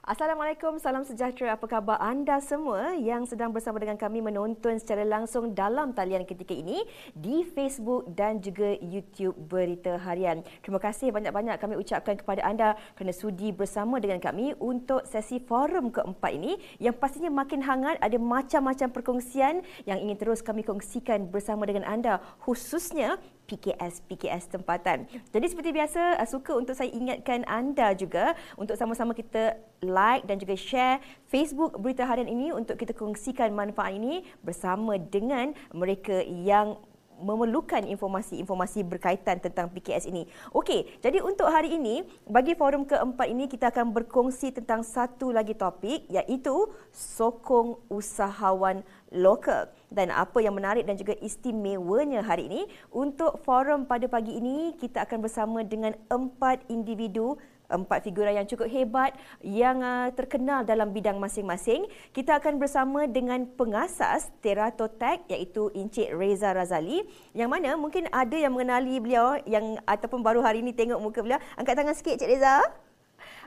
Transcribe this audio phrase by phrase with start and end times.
[0.00, 1.60] Assalamualaikum, salam sejahtera.
[1.60, 6.56] Apa khabar anda semua yang sedang bersama dengan kami menonton secara langsung dalam talian ketika
[6.56, 10.40] ini di Facebook dan juga YouTube Berita Harian.
[10.64, 15.92] Terima kasih banyak-banyak kami ucapkan kepada anda kerana sudi bersama dengan kami untuk sesi forum
[15.92, 18.00] keempat ini yang pastinya makin hangat.
[18.00, 23.20] Ada macam-macam perkongsian yang ingin terus kami kongsikan bersama dengan anda khususnya
[23.50, 25.10] PKS PKS tempatan.
[25.34, 30.38] Jadi seperti biasa uh, suka untuk saya ingatkan anda juga untuk sama-sama kita like dan
[30.38, 36.78] juga share Facebook Berita Harian ini untuk kita kongsikan manfaat ini bersama dengan mereka yang
[37.20, 40.24] memerlukan informasi-informasi berkaitan tentang PKS ini.
[40.56, 45.52] Okey, jadi untuk hari ini, bagi forum keempat ini kita akan berkongsi tentang satu lagi
[45.52, 48.80] topik iaitu sokong usahawan
[49.12, 49.68] lokal.
[49.90, 52.62] Dan apa yang menarik dan juga istimewanya hari ini,
[52.94, 57.34] untuk forum pada pagi ini kita akan bersama dengan empat individu
[57.70, 61.86] empat figura yang cukup hebat yang uh, terkenal dalam bidang masing-masing.
[62.10, 68.52] Kita akan bersama dengan pengasas Teratotech iaitu Encik Reza Razali yang mana mungkin ada yang
[68.52, 71.38] mengenali beliau yang ataupun baru hari ini tengok muka beliau.
[71.54, 72.58] Angkat tangan sikit Encik Reza.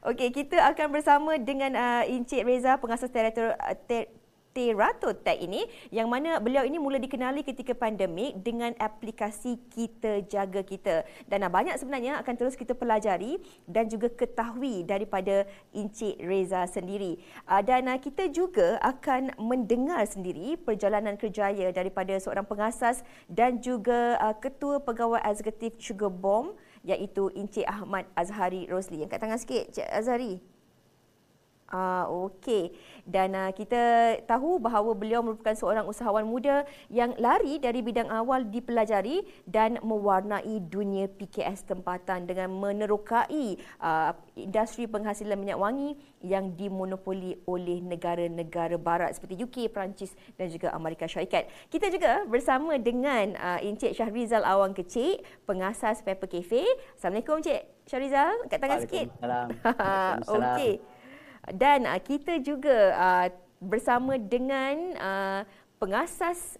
[0.04, 4.23] Okey, kita akan bersama dengan uh, Encik Reza pengasas Teratotech uh,
[4.54, 10.62] Terato Tech ini yang mana beliau ini mula dikenali ketika pandemik dengan aplikasi Kita Jaga
[10.62, 11.02] Kita.
[11.26, 17.18] Dan banyak sebenarnya akan terus kita pelajari dan juga ketahui daripada Encik Reza sendiri.
[17.50, 24.16] Ah, dan ah, kita juga akan mendengar sendiri perjalanan kerjaya daripada seorang pengasas dan juga
[24.22, 26.54] ah, Ketua Pegawai Eksekutif Sugar Bomb
[26.86, 29.02] iaitu Encik Ahmad Azhari Rosli.
[29.02, 30.53] Yang kat tangan sikit, Encik Azhari.
[31.74, 32.70] Ah, okey.
[33.02, 38.46] Dan uh, kita tahu bahawa beliau merupakan seorang usahawan muda yang lari dari bidang awal
[38.46, 47.42] dipelajari dan mewarnai dunia PKS tempatan dengan menerokai uh, industri penghasilan minyak wangi yang dimonopoli
[47.50, 51.50] oleh negara-negara barat seperti UK, Perancis dan juga Amerika Syarikat.
[51.74, 56.62] Kita juga bersama dengan uh, Encik Syahrizal Awang Kecik, pengasas Pepper Cafe.
[56.94, 58.46] Assalamualaikum Encik Syahrizal.
[58.46, 59.08] Angkat tangan sikit.
[59.18, 60.18] Waalaikumsalam.
[60.54, 60.93] Okey
[61.52, 63.28] dan uh, kita juga uh,
[63.60, 65.42] bersama dengan uh,
[65.80, 66.56] pengasas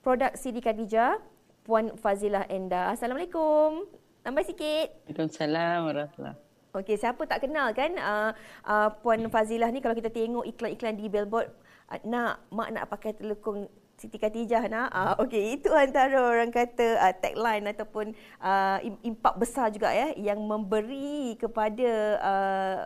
[0.00, 1.20] produk Sidi Khadijah
[1.62, 2.90] Puan Fazilah Enda.
[2.90, 3.86] Assalamualaikum.
[4.22, 4.88] Tambah sikit.
[5.06, 6.38] Waalaikumsalam warahmatullahi
[6.72, 8.32] Okey, siapa tak kenal kan uh,
[8.64, 11.52] uh, Puan Fazilah ni kalau kita tengok iklan-iklan di billboard
[11.92, 13.68] uh, nak mak nak pakai telekung
[14.00, 14.88] Siti Khadijah nak.
[14.88, 20.40] Uh, Okey, itu antara orang kata uh, tagline ataupun uh, impak besar juga ya yang
[20.40, 21.90] memberi kepada
[22.24, 22.78] uh,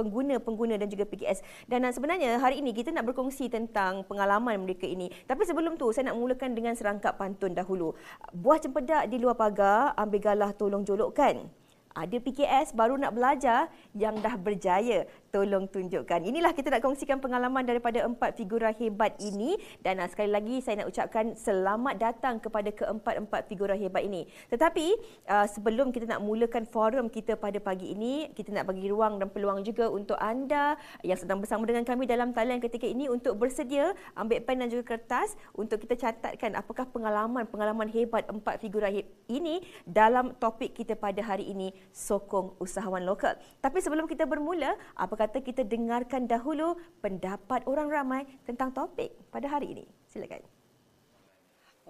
[0.00, 1.44] pengguna-pengguna dan juga PKS.
[1.68, 5.12] Dan sebenarnya hari ini kita nak berkongsi tentang pengalaman mereka ini.
[5.28, 7.92] Tapi sebelum tu saya nak mulakan dengan serangkap pantun dahulu.
[8.32, 11.59] Buah cempedak di luar pagar, ambil galah tolong jolokkan.
[11.90, 13.66] Ada PKS baru nak belajar
[13.98, 16.22] yang dah berjaya tolong tunjukkan.
[16.22, 20.82] Inilah kita nak kongsikan pengalaman daripada empat figura hebat ini dan uh, sekali lagi saya
[20.82, 24.26] nak ucapkan selamat datang kepada keempat-empat figura hebat ini.
[24.50, 24.86] Tetapi
[25.26, 29.26] uh, sebelum kita nak mulakan forum kita pada pagi ini, kita nak bagi ruang dan
[29.30, 33.98] peluang juga untuk anda yang sedang bersama dengan kami dalam talian ketika ini untuk bersedia
[34.14, 39.62] ambil pen dan juga kertas untuk kita catatkan apakah pengalaman-pengalaman hebat empat figura hebat ini
[39.86, 43.34] dalam topik kita pada hari ini sokong usahawan lokal.
[43.58, 49.48] Tapi sebelum kita bermula, apa kata kita dengarkan dahulu pendapat orang ramai tentang topik pada
[49.48, 49.84] hari ini.
[50.10, 50.42] Silakan.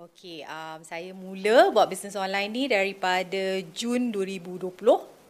[0.01, 4.73] Okey, um, saya mula buat bisnes online ni daripada Jun 2020.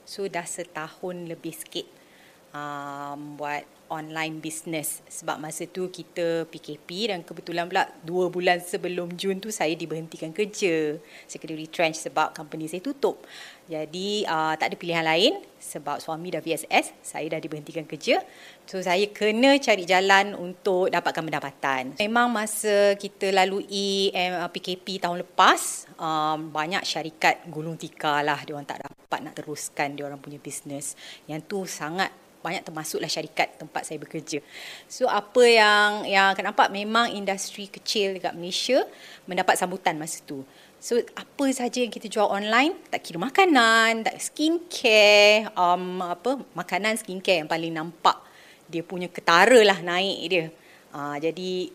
[0.07, 1.87] So dah setahun lebih sikit
[2.55, 9.13] um, buat online business sebab masa tu kita PKP dan kebetulan pula dua bulan sebelum
[9.19, 10.97] Jun tu saya diberhentikan kerja.
[11.27, 13.27] Saya kena retrench sebab company saya tutup.
[13.71, 18.19] Jadi uh, tak ada pilihan lain sebab suami dah VSS, saya dah diberhentikan kerja.
[18.67, 21.83] So saya kena cari jalan untuk dapatkan pendapatan.
[22.01, 24.11] Memang masa kita lalui
[24.51, 29.95] PKP tahun lepas, um, banyak syarikat gulung tikar lah dia orang tak dapat nak teruskan
[29.95, 30.99] dia orang punya bisnes.
[31.31, 34.41] Yang tu sangat banyak termasuklah syarikat tempat saya bekerja.
[34.89, 38.85] So apa yang yang akan nampak memang industri kecil dekat Malaysia
[39.29, 40.45] mendapat sambutan masa tu.
[40.81, 46.97] So apa saja yang kita jual online, tak kira makanan, tak skincare, um, apa makanan
[46.97, 48.17] skincare yang paling nampak
[48.71, 50.47] dia punya ketara lah naik dia.
[50.91, 51.69] Uh, jadi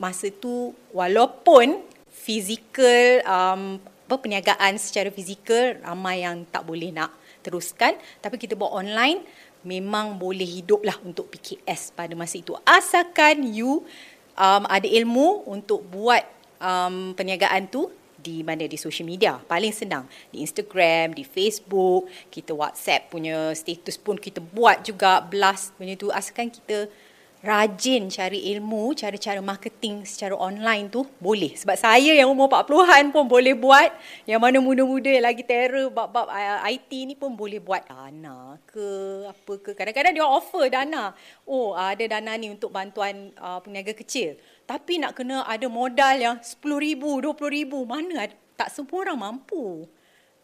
[0.00, 1.78] masa tu walaupun
[2.10, 7.12] fizikal um, apa perniagaan secara fizikal ramai yang tak boleh nak
[7.48, 7.96] teruskan.
[8.20, 9.24] Tapi kita buat online
[9.64, 12.52] memang boleh hidup lah untuk PKS pada masa itu.
[12.68, 13.88] Asalkan you
[14.36, 16.22] um, ada ilmu untuk buat
[16.60, 18.68] um, perniagaan tu di mana?
[18.68, 19.38] Di social media.
[19.38, 20.04] Paling senang.
[20.30, 26.12] Di Instagram di Facebook kita WhatsApp punya status pun kita buat juga blast punya tu.
[26.12, 26.90] Asalkan kita
[27.38, 31.54] rajin cari ilmu cara-cara marketing secara online tu boleh.
[31.54, 33.94] Sebab saya yang umur 40-an pun boleh buat.
[34.26, 36.26] Yang mana muda-muda yang lagi terror bab-bab
[36.66, 37.86] IT ni pun boleh buat.
[37.86, 38.86] Dana ke
[39.30, 39.70] apa ke.
[39.78, 41.14] Kadang-kadang dia offer dana.
[41.46, 44.34] Oh ada dana ni untuk bantuan uh, peniaga kecil.
[44.66, 48.26] Tapi nak kena ada modal yang 10,000 20,000 mana
[48.58, 49.86] tak semua orang mampu.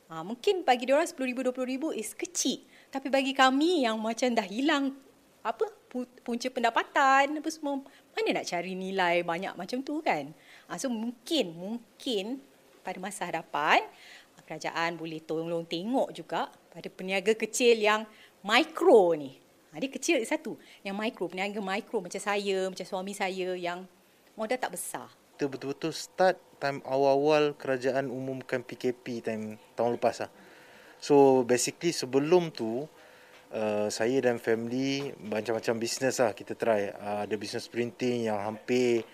[0.07, 2.63] Ha, mungkin bagi dia orang 10,000 20,000 is kecil.
[2.95, 4.95] Tapi bagi kami yang macam dah hilang
[5.45, 5.69] apa?
[6.25, 7.85] Punca pendapatan apa semua.
[8.17, 10.33] Mana nak cari nilai banyak macam tu kan?
[10.67, 12.41] Ha, so mungkin mungkin
[12.81, 13.85] pada masa hadapan
[14.45, 18.05] kerajaan boleh tolong tengok juga pada peniaga kecil yang
[18.45, 19.37] mikro ni.
[19.73, 20.57] Ha, dia kecil satu.
[20.85, 23.85] Yang mikro peniaga mikro macam saya macam suami saya yang
[24.37, 25.09] modal tak besar.
[25.35, 30.31] Kita betul-betul start time awal-awal kerajaan umumkan PKP time tahun lepas lah.
[31.03, 32.87] So basically sebelum tu
[33.55, 36.91] uh, saya dan family macam-macam bisnes lah kita try.
[36.91, 39.07] Uh, ada bisnes printing yang hampir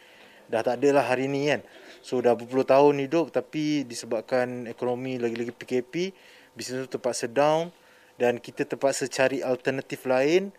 [0.50, 1.62] dah tak ada lah hari ni kan.
[2.00, 6.10] So dah berpuluh tahun hidup tapi disebabkan ekonomi lagi-lagi PKP,
[6.56, 7.70] bisnes tu terpaksa down
[8.18, 10.50] dan kita terpaksa cari alternatif lain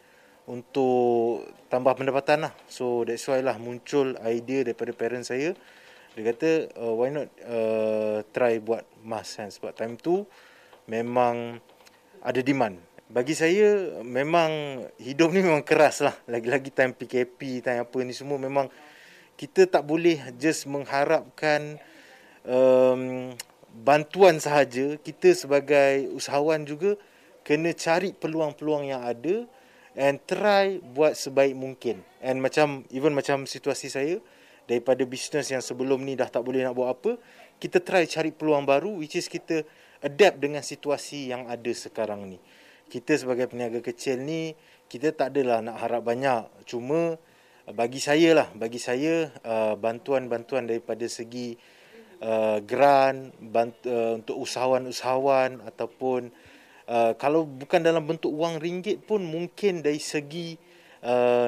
[0.48, 2.54] untuk tambah pendapatan lah.
[2.72, 5.58] So that's why lah muncul idea daripada parents saya.
[6.12, 10.28] Dia kata uh, why not uh, try buat mask kan sebab time tu
[10.88, 11.60] memang
[12.20, 16.16] ada demand bagi saya memang hidup ni memang keras lah.
[16.32, 18.72] Lagi-lagi time PKP, time apa ni semua memang
[19.36, 21.76] kita tak boleh just mengharapkan
[22.48, 23.36] um,
[23.84, 24.96] bantuan sahaja.
[24.96, 26.96] Kita sebagai usahawan juga
[27.44, 29.44] kena cari peluang-peluang yang ada
[30.00, 32.00] and try buat sebaik mungkin.
[32.24, 34.24] And macam even macam situasi saya
[34.72, 37.20] daripada bisnes yang sebelum ni dah tak boleh nak buat apa,
[37.60, 39.68] kita try cari peluang baru which is kita
[40.00, 42.40] adapt dengan situasi yang ada sekarang ni
[42.92, 44.52] kita sebagai peniaga kecil ni
[44.92, 47.16] kita tak adalah nak harap banyak cuma
[47.72, 51.56] bagi saya lah bagi saya uh, bantuan-bantuan daripada segi
[52.20, 53.32] uh, grant
[54.20, 56.52] untuk usahawan-usahawan ataupun
[56.92, 60.60] kalau bukan dalam bentuk wang ringgit pun mungkin dari segi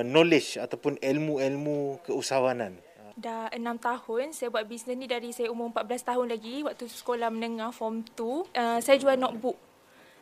[0.07, 2.79] knowledge ataupun ilmu-ilmu keusahawanan
[3.13, 7.29] Dah enam tahun saya buat bisnes ni dari saya umur 14 tahun lagi waktu sekolah
[7.29, 8.57] menengah form 2.
[8.57, 9.53] Uh, saya jual notebook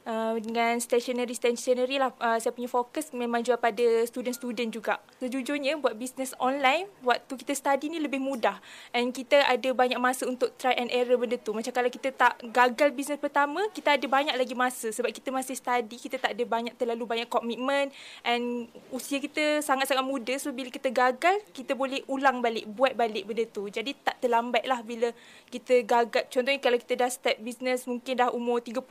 [0.02, 4.98] Uh, dengan stationery stationery lah uh, saya punya fokus memang jual pada student-student juga.
[5.22, 8.58] Sejujurnya buat bisnes online waktu kita study ni lebih mudah
[8.98, 11.54] and kita ada banyak masa untuk try and error benda tu.
[11.54, 15.54] Macam kalau kita tak gagal bisnes pertama, kita ada banyak lagi masa sebab kita masih
[15.54, 17.94] study, kita tak ada banyak terlalu banyak komitmen
[18.26, 23.30] and usia kita sangat-sangat muda so bila kita gagal, kita boleh ulang balik, buat balik
[23.30, 23.70] benda tu.
[23.70, 25.14] Jadi tak terlambat lah bila
[25.54, 26.26] kita gagal.
[26.34, 28.82] Contohnya kalau kita dah start bisnes mungkin dah umur 30,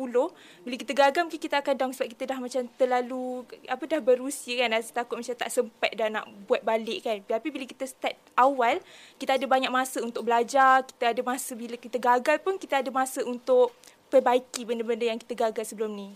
[0.63, 4.61] bila kita gagal mungkin kita akan down sebab kita dah macam terlalu apa dah berusia
[4.61, 4.77] kan.
[4.77, 7.25] Rasa takut macam tak sempat dah nak buat balik kan.
[7.25, 8.85] Tapi bila kita start awal
[9.17, 10.85] kita ada banyak masa untuk belajar.
[10.85, 13.73] Kita ada masa bila kita gagal pun kita ada masa untuk
[14.13, 16.11] perbaiki benda-benda yang kita gagal sebelum ni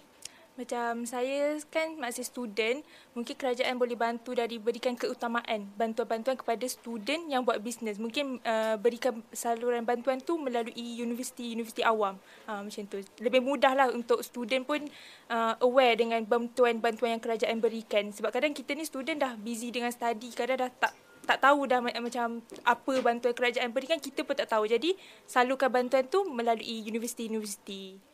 [0.55, 7.27] macam saya kan masih student, mungkin kerajaan boleh bantu dari berikan keutamaan bantuan-bantuan kepada student
[7.27, 7.99] yang buat bisnes.
[7.99, 12.15] Mungkin uh, berikan saluran bantuan tu melalui universiti-universiti awam.
[12.47, 13.03] Uh, macam tu.
[13.19, 14.87] Lebih mudahlah untuk student pun
[15.27, 18.15] uh, aware dengan bantuan-bantuan yang kerajaan berikan.
[18.15, 21.81] Sebab kadang kita ni student dah busy dengan study, kadang dah tak tak tahu dah
[21.81, 24.69] macam apa bantuan kerajaan berikan kita pun tak tahu.
[24.69, 24.93] Jadi
[25.25, 28.14] salurkan bantuan tu melalui universiti-universiti.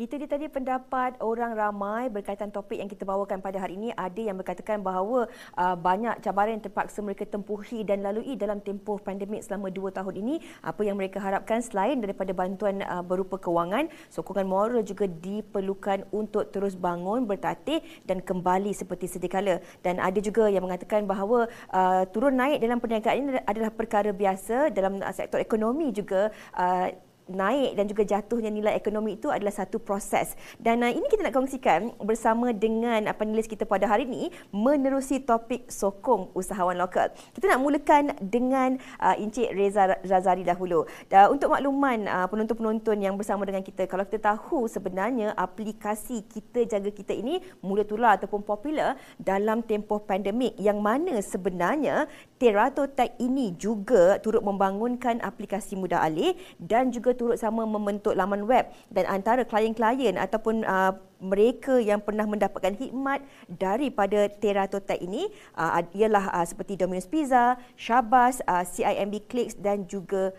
[0.00, 3.92] Itu dia tadi pendapat orang ramai berkaitan topik yang kita bawakan pada hari ini.
[3.92, 5.28] Ada yang berkatakan bahawa
[5.60, 10.24] uh, banyak cabaran yang terpaksa mereka tempuhi dan lalui dalam tempoh pandemik selama dua tahun
[10.24, 10.40] ini.
[10.64, 16.48] Apa yang mereka harapkan selain daripada bantuan uh, berupa kewangan, sokongan moral juga diperlukan untuk
[16.48, 19.60] terus bangun, bertatih dan kembali seperti sedia kala.
[19.84, 21.44] Dan ada juga yang mengatakan bahawa
[21.76, 26.88] uh, turun naik dalam perniagaan ini adalah perkara biasa dalam uh, sektor ekonomi juga uh,
[27.32, 30.34] naik dan juga jatuhnya nilai ekonomi itu adalah satu proses.
[30.58, 35.22] Dan uh, ini kita nak kongsikan bersama dengan uh, penulis kita pada hari ini menerusi
[35.22, 37.10] topik sokong usahawan lokal.
[37.32, 40.84] Kita nak mulakan dengan uh, Encik Reza Razari dahulu.
[41.10, 46.66] Uh, untuk makluman uh, penonton-penonton yang bersama dengan kita, kalau kita tahu sebenarnya aplikasi Kita
[46.66, 52.10] Jaga Kita ini mula tular ataupun popular dalam tempoh pandemik yang mana sebenarnya
[52.40, 58.48] Terato Tech ini juga turut membangunkan aplikasi mudah alih dan juga turut sama membentuk laman
[58.48, 65.28] web dan antara klien-klien ataupun uh, mereka yang pernah mendapatkan hikmat daripada Terato Tech ini
[65.52, 70.32] uh, ialah uh, seperti Domino's Pizza, Shabas, uh, CIMB Clicks dan juga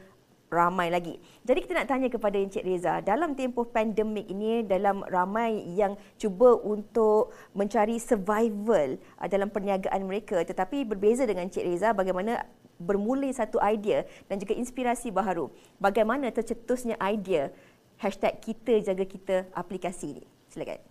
[0.51, 1.15] ramai lagi.
[1.47, 6.59] Jadi kita nak tanya kepada Encik Reza, dalam tempoh pandemik ini dalam ramai yang cuba
[6.59, 12.43] untuk mencari survival uh, dalam perniagaan mereka tetapi berbeza dengan Encik Reza bagaimana
[12.75, 15.47] bermula satu idea dan juga inspirasi baharu.
[15.79, 17.47] Bagaimana tercetusnya idea
[17.95, 20.25] hashtag kita jaga kita aplikasi ini.
[20.51, 20.83] Silakan.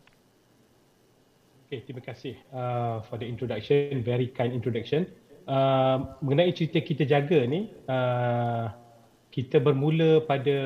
[1.71, 5.07] Okay, terima kasih uh, for the introduction, very kind introduction.
[5.47, 8.71] Uh, mengenai cerita kita jaga ni, uh,
[9.31, 10.57] kita bermula pada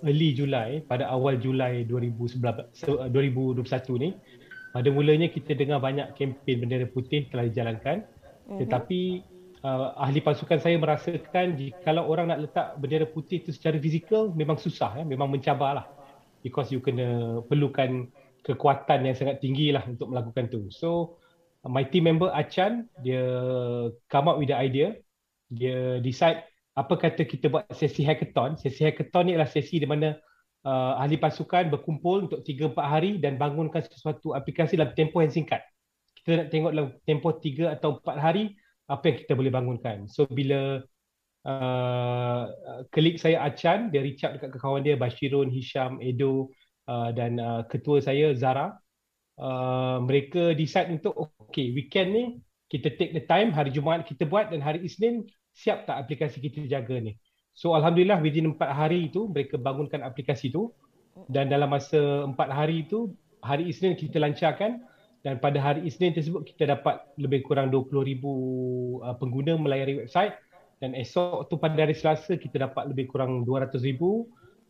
[0.00, 2.40] early Julai, pada awal Julai 2019,
[3.12, 3.60] 2021
[4.00, 4.10] ni.
[4.70, 8.00] Pada mulanya kita dengar banyak kempen bendera putih telah dijalankan.
[8.00, 8.58] Mm-hmm.
[8.64, 9.00] Tetapi
[9.60, 14.56] uh, ahli pasukan saya merasakan jika orang nak letak bendera putih itu secara fizikal memang
[14.56, 15.04] susah, ya?
[15.04, 15.84] memang mencabarlah.
[16.40, 18.08] Because you kena perlukan
[18.40, 20.72] kekuatan yang sangat tinggi lah untuk melakukan tu.
[20.72, 21.20] So
[21.68, 23.20] my team member Achan, dia
[24.08, 24.96] come up with the idea.
[25.52, 26.49] Dia decide
[26.80, 28.56] apa kata kita buat sesi hackathon.
[28.56, 30.16] Sesi hackathon ni adalah sesi di mana
[30.64, 35.60] uh, ahli pasukan berkumpul untuk 3-4 hari dan bangunkan sesuatu aplikasi dalam tempoh yang singkat.
[36.16, 38.44] Kita nak tengok dalam tempoh 3 atau 4 hari
[38.88, 40.08] apa yang kita boleh bangunkan.
[40.08, 40.80] So bila
[41.44, 42.42] uh,
[42.90, 46.50] klik saya Achan, dia reach out dekat kawan dia Bashirun, Hisham, Edo
[46.88, 48.74] uh, dan uh, ketua saya Zara.
[49.40, 52.24] Uh, mereka decide untuk okay weekend ni
[52.68, 55.24] kita take the time hari Jumaat kita buat dan hari Isnin
[55.60, 57.20] siap tak aplikasi kita jaga ni.
[57.52, 60.72] So Alhamdulillah within empat hari itu mereka bangunkan aplikasi itu
[61.28, 63.12] dan dalam masa empat hari itu
[63.44, 64.80] hari Isnin kita lancarkan.
[65.20, 70.32] Dan pada hari Isnin tersebut kita dapat lebih kurang 20,000 uh, pengguna melayari website.
[70.80, 73.76] Dan esok tu pada hari Selasa kita dapat lebih kurang 200,000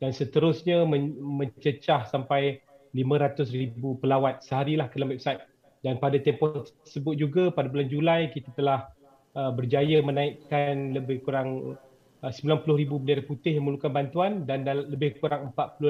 [0.03, 2.59] dan seterusnya men- mencecah sampai
[2.91, 5.39] 500,000 pelawat seharilah ke dalam website.
[5.87, 8.91] Dan pada tempoh tersebut juga pada bulan Julai kita telah
[9.31, 11.79] Uh, berjaya menaikkan lebih kurang
[12.19, 15.87] uh, 90,000 bendera putih yang memerlukan bantuan dan lebih kurang 48%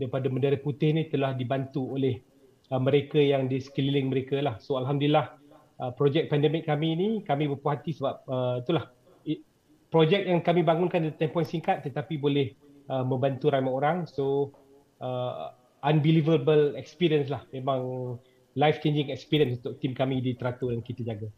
[0.00, 2.24] daripada bendera putih ini telah dibantu oleh
[2.72, 4.56] uh, mereka yang di sekeliling mereka lah.
[4.64, 5.36] So Alhamdulillah
[5.76, 8.88] uh, projek pandemik kami ini kami berpuas hati sebab uh, itulah
[9.90, 12.54] projek yang kami bangunkan di tempoh singkat tetapi boleh
[12.88, 14.06] uh, membantu ramai orang.
[14.06, 14.54] So
[15.02, 15.52] uh,
[15.82, 17.42] unbelievable experience lah.
[17.50, 18.16] Memang
[18.54, 21.28] life changing experience untuk tim kami di Teratur yang kita jaga.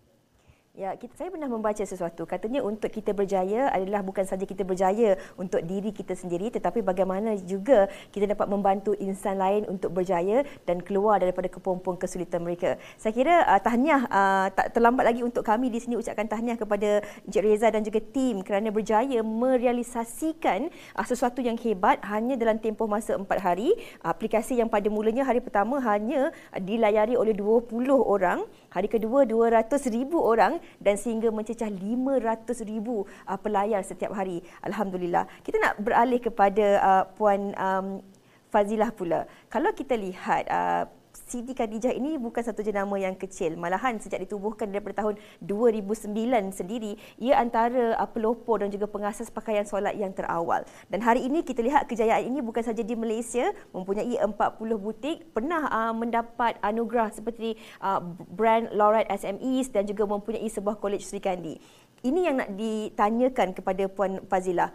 [0.72, 2.24] Ya, kita, saya pernah membaca sesuatu.
[2.24, 7.36] Katanya untuk kita berjaya adalah bukan saja kita berjaya untuk diri kita sendiri tetapi bagaimana
[7.44, 12.80] juga kita dapat membantu insan lain untuk berjaya dan keluar daripada kepompong kesulitan mereka.
[12.96, 17.04] Saya kira uh, tahniah uh, tak terlambat lagi untuk kami di sini ucapkan tahniah kepada
[17.28, 22.88] Encik Reza dan juga tim kerana berjaya merealisasikan uh, sesuatu yang hebat hanya dalam tempoh
[22.88, 23.76] masa empat hari.
[24.00, 30.56] Aplikasi yang pada mulanya hari pertama hanya dilayari oleh 20 orang, hari kedua 200,000 orang
[30.80, 34.40] dan sehingga mencecah 500 ribu uh, pelayar setiap hari.
[34.64, 35.28] Alhamdulillah.
[35.44, 38.00] Kita nak beralih kepada uh, Puan um,
[38.52, 39.24] Fazilah pula.
[39.48, 40.84] Kalau kita lihat uh,
[41.32, 43.56] Siti Khadijah ini bukan satu jenama yang kecil.
[43.56, 46.12] Malahan sejak ditubuhkan daripada tahun 2009
[46.52, 50.60] sendiri, ia antara uh, pelopor dan juga pengasas pakaian solat yang terawal.
[50.92, 54.36] Dan hari ini kita lihat kejayaan ini bukan saja di Malaysia, mempunyai 40
[54.76, 61.00] butik, pernah uh, mendapat anugerah seperti uh, brand Lorette SMEs dan juga mempunyai sebuah kolej
[61.00, 61.56] Sri Kandi.
[62.04, 64.68] Ini yang nak ditanyakan kepada Puan Fazilah.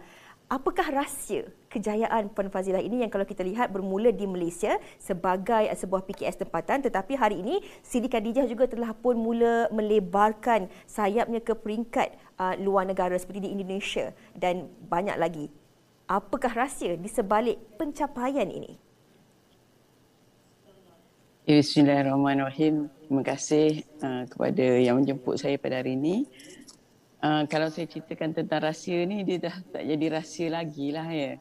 [0.48, 6.08] Apakah rahsia kejayaan Puan Fazilah ini yang kalau kita lihat bermula di Malaysia sebagai sebuah
[6.08, 12.16] PKS tempatan tetapi hari ini Siti Khadijah juga telah pun mula melebarkan sayapnya ke peringkat
[12.40, 15.52] uh, luar negara seperti di Indonesia dan banyak lagi.
[16.08, 18.80] Apakah rahsia di sebalik pencapaian ini?
[21.44, 22.88] Bismillahirrahmanirrahim.
[23.04, 26.24] Terima kasih uh, kepada yang menjemput saya pada hari ini.
[27.18, 31.32] Uh, kalau saya ceritakan tentang rahsia ni dia dah tak jadi rahsia lagi lah ya.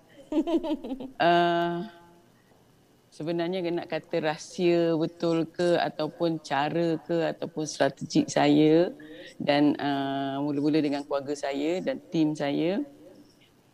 [1.22, 1.86] Uh,
[3.18, 8.90] sebenarnya nak kata rahsia betul ke ataupun cara ke ataupun strategik saya
[9.38, 12.82] dan uh, mula-mula dengan keluarga saya dan tim saya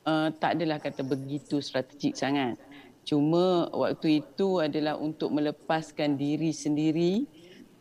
[0.03, 2.60] uh, tak adalah kata begitu strategik sangat.
[3.03, 7.27] Cuma waktu itu adalah untuk melepaskan diri sendiri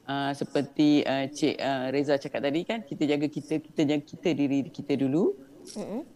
[0.07, 4.29] uh, seperti uh, Cik uh, Reza cakap tadi kan kita jaga kita kita jaga kita
[4.35, 5.35] diri kita dulu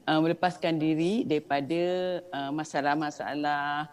[0.06, 1.82] uh, melepaskan diri daripada
[2.34, 3.86] uh, masalah-masalah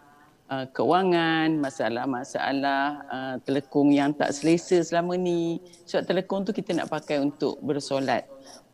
[0.49, 5.61] uh, kewangan, masalah-masalah uh, telekung yang tak selesa selama ni.
[5.85, 8.25] Sebab telekung tu kita nak pakai untuk bersolat.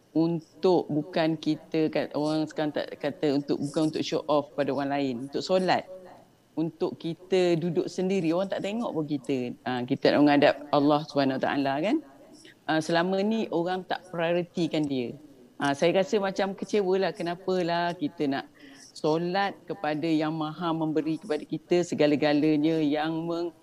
[0.09, 1.85] Untuk bukan kita
[2.17, 5.85] orang sekarang tak kata untuk bukan untuk show off pada orang lain, untuk solat
[6.59, 8.35] untuk kita duduk sendiri.
[8.35, 9.55] Orang tak tengok pun kita.
[9.63, 11.01] Uh, kita nak menghadap Allah
[11.39, 12.03] taala kan?
[12.67, 15.15] Uh, selama ni orang tak prioritikan dia.
[15.55, 18.45] Uh, saya rasa macam kecewalah kenapalah kita nak
[18.91, 23.55] solat kepada yang maha memberi kepada kita segala-galanya yang meng,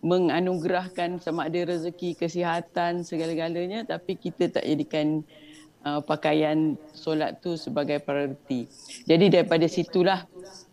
[0.00, 5.20] menganugerahkan sama ada rezeki kesihatan segala-galanya tapi kita tak jadikan
[5.84, 8.68] uh, pakaian solat tu sebagai prioriti.
[9.04, 10.24] Jadi daripada situlah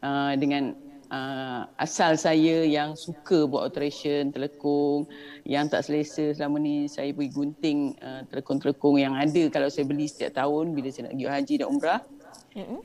[0.03, 0.75] uh, dengan
[1.11, 5.07] uh, asal saya yang suka buat alteration telekung
[5.47, 10.07] yang tak selesa selama ni saya pergi gunting uh, telekung-telekung yang ada kalau saya beli
[10.07, 12.01] setiap tahun bila saya nak pergi haji dan umrah.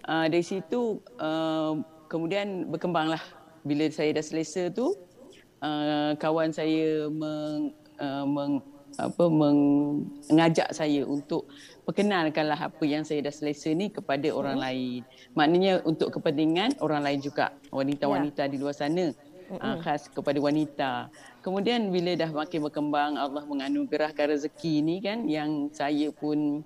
[0.04, 1.80] Uh, dari situ uh,
[2.12, 3.22] kemudian berkembanglah.
[3.62, 4.90] Bila saya dah selesa tu
[5.62, 7.70] uh, kawan saya meng,
[8.02, 8.58] uh, meng
[9.00, 11.48] apa mengajak saya untuk
[11.82, 14.38] perkenalkanlah apa yang saya dah selesa ni kepada hmm.
[14.38, 15.00] orang lain.
[15.34, 18.50] Maknanya untuk kepentingan orang lain juga, wanita-wanita ya.
[18.50, 19.14] di luar sana.
[19.52, 21.12] Uh, khas kepada wanita.
[21.44, 26.64] Kemudian bila dah makin berkembang Allah menganugerahkan rezeki ni kan yang saya pun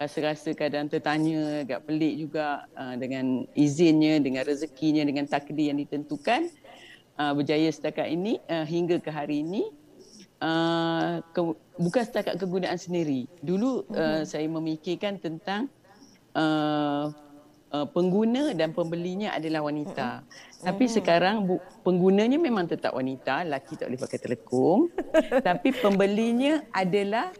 [0.00, 6.48] rasa-rasa kadang tertanya agak pelik juga uh, dengan izinnya, dengan rezekinya, dengan takdir yang ditentukan
[7.20, 9.68] uh, berjaya setakat ini uh, hingga ke hari ini
[10.42, 11.40] uh, ke,
[11.80, 13.28] bukan setakat kegunaan sendiri.
[13.40, 15.72] Dulu uh, saya memikirkan tentang
[16.36, 17.12] uh,
[17.72, 20.20] uh, pengguna dan pembelinya adalah wanita.
[20.20, 20.64] Uh-huh.
[20.68, 20.96] Tapi uh-huh.
[21.00, 24.80] sekarang bu, penggunanya memang tetap wanita, lelaki tak boleh pakai telekung.
[25.48, 27.32] tapi pembelinya adalah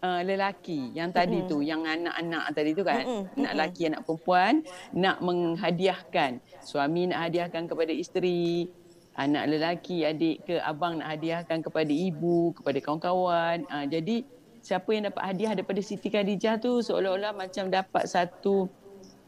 [0.00, 1.50] uh, lelaki yang tadi uh-huh.
[1.50, 3.02] tu, yang anak-anak tadi tu kan.
[3.02, 3.24] Uh-huh.
[3.34, 4.62] Nak lelaki, anak perempuan,
[4.94, 6.38] nak menghadiahkan.
[6.62, 8.70] Suami nak hadiahkan kepada isteri,
[9.16, 13.64] anak lelaki, adik ke abang nak hadiahkan kepada ibu, kepada kawan-kawan.
[13.68, 14.24] Ha, jadi
[14.64, 18.70] siapa yang dapat hadiah daripada Siti Khadijah tu seolah-olah macam dapat satu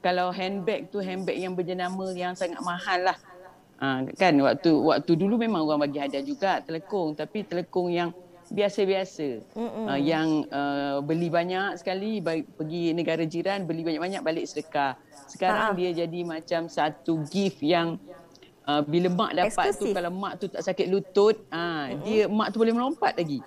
[0.00, 3.19] kalau handbag tu handbag yang berjenama yang sangat mahal lah.
[3.83, 8.14] Ha, kan waktu waktu dulu memang orang bagi hadiah juga telekung tapi telekung yang
[8.53, 15.00] biasa-biasa uh, yang uh, beli banyak sekali pergi negara jiran beli banyak-banyak balik sedekah.
[15.26, 15.76] Sekarang ha.
[15.76, 17.97] dia jadi macam satu gift yang
[18.68, 19.80] uh, bila mak dapat Eksklusif.
[19.80, 22.00] tu kalau mak tu tak sakit lutut uh, mm-hmm.
[22.04, 23.40] dia mak tu boleh melompat lagi.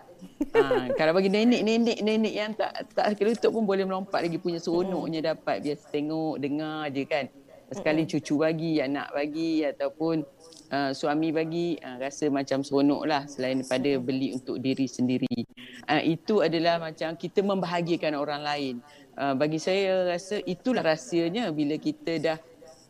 [0.53, 4.37] Uh, kalau bagi nenek nenek nenek yang tak tak sakit lutut pun boleh melompat lagi
[4.41, 5.61] punya seronoknya dapat.
[5.61, 7.25] Biasa tengok dengar je kan.
[7.67, 10.23] Sekali cucu bagi anak bagi ataupun
[10.71, 15.43] uh, suami bagi uh, rasa macam seronok lah selain daripada beli untuk diri sendiri.
[15.83, 18.75] Uh, itu adalah macam kita membahagiakan orang lain.
[19.19, 22.37] Uh, bagi saya rasa itulah rahsianya bila kita dah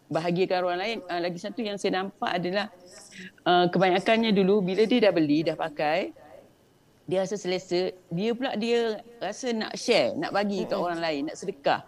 [0.08, 0.98] bahagiakan orang lain.
[1.08, 2.72] Uh, lagi satu yang saya nampak adalah
[3.48, 6.12] uh, kebanyakannya dulu bila dia dah beli, dah pakai,
[7.08, 11.40] dia rasa selesa, dia pula dia rasa nak share, nak bagi kat orang lain, nak
[11.40, 11.88] sedekah.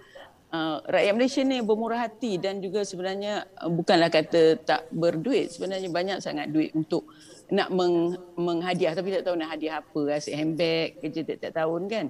[0.50, 5.54] Uh, rakyat Malaysia ni bermurah hati dan juga sebenarnya uh, bukanlah kata tak berduit.
[5.54, 7.06] Sebenarnya banyak sangat duit untuk
[7.54, 10.02] nak meng, menghadiah tapi tak tahu nak hadiah apa.
[10.10, 12.06] Rasa handbag kerja tiap-tiap tahun kan.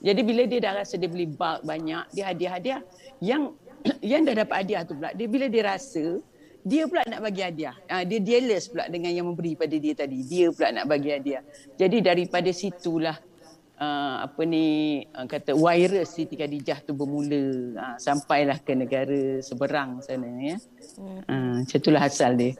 [0.00, 2.80] Jadi bila dia dah rasa dia beli bulk banyak, dia hadiah-hadiah
[3.20, 3.56] yang
[4.10, 6.20] yang dah dapat hadiah tu pula dia bila dia rasa
[6.60, 7.72] dia pula nak bagi hadiah.
[7.88, 10.20] Uh, dia jealous pula dengan yang memberi pada dia tadi.
[10.28, 11.40] Dia pula nak bagi hadiah.
[11.80, 13.16] Jadi daripada situlah
[13.80, 17.40] uh, apa ni uh, kata virus Siti Khadijah tu bermula
[17.80, 20.56] uh, sampailah ke negara seberang sana ya.
[21.00, 21.20] Hmm.
[21.24, 22.52] uh, macam itulah asal dia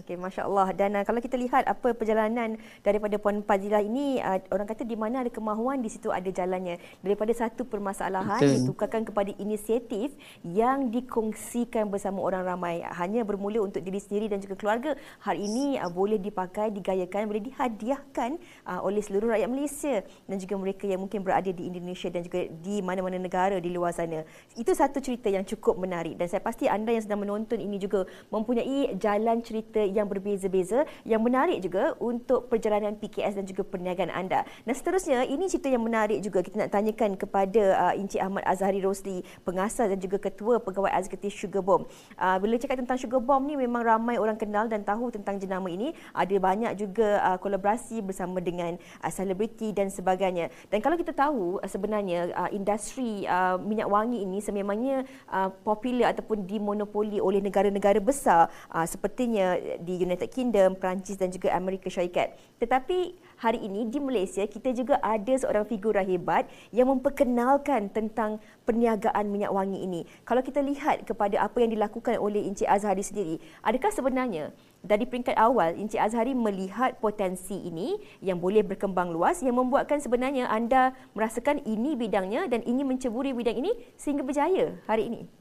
[0.00, 0.72] Okey, Masya Allah.
[0.72, 4.96] Dan uh, kalau kita lihat apa perjalanan daripada Puan Fazila ini, uh, orang kata di
[4.96, 6.80] mana ada kemahuan, di situ ada jalannya.
[7.04, 8.56] Daripada satu permasalahan Betul.
[8.64, 12.80] ditukarkan kepada inisiatif yang dikongsikan bersama orang ramai.
[12.96, 14.96] Hanya bermula untuk diri sendiri dan juga keluarga.
[15.20, 20.56] Hari ini uh, boleh dipakai, digayakan, boleh dihadiahkan uh, oleh seluruh rakyat Malaysia dan juga
[20.56, 24.24] mereka yang mungkin berada di Indonesia dan juga di mana-mana negara di luar sana.
[24.56, 28.08] Itu satu cerita yang cukup menarik dan saya pasti anda yang sedang menonton ini juga
[28.32, 34.46] mempunyai jalan cerita yang berbeza-beza yang menarik juga untuk perjalanan PKS dan juga perniagaan anda.
[34.64, 38.80] Dan seterusnya, ini cerita yang menarik juga kita nak tanyakan kepada uh, Encik Ahmad Azhari
[38.80, 41.86] Rosli, pengasas dan juga ketua pegawai eksekutif Sugar Bomb.
[42.16, 45.66] Uh, bila cakap tentang Sugar Bomb ni memang ramai orang kenal dan tahu tentang jenama
[45.68, 45.92] ini.
[46.14, 50.48] Ada banyak juga uh, kolaborasi bersama dengan uh, selebriti dan sebagainya.
[50.70, 56.12] Dan kalau kita tahu uh, sebenarnya uh, industri uh, minyak wangi ini sememangnya uh, popular
[56.14, 62.34] ataupun dimonopoli oleh negara-negara besar uh, sepertinya di United Kingdom, Perancis dan juga Amerika Syarikat.
[62.58, 69.30] Tetapi hari ini di Malaysia kita juga ada seorang figura hebat yang memperkenalkan tentang perniagaan
[69.30, 70.00] minyak wangi ini.
[70.26, 75.36] Kalau kita lihat kepada apa yang dilakukan oleh Encik Azhari sendiri, adakah sebenarnya dari peringkat
[75.36, 81.60] awal Encik Azhari melihat potensi ini yang boleh berkembang luas yang membuatkan sebenarnya anda merasakan
[81.64, 85.39] ini bidangnya dan ingin menceburi bidang ini sehingga berjaya hari ini?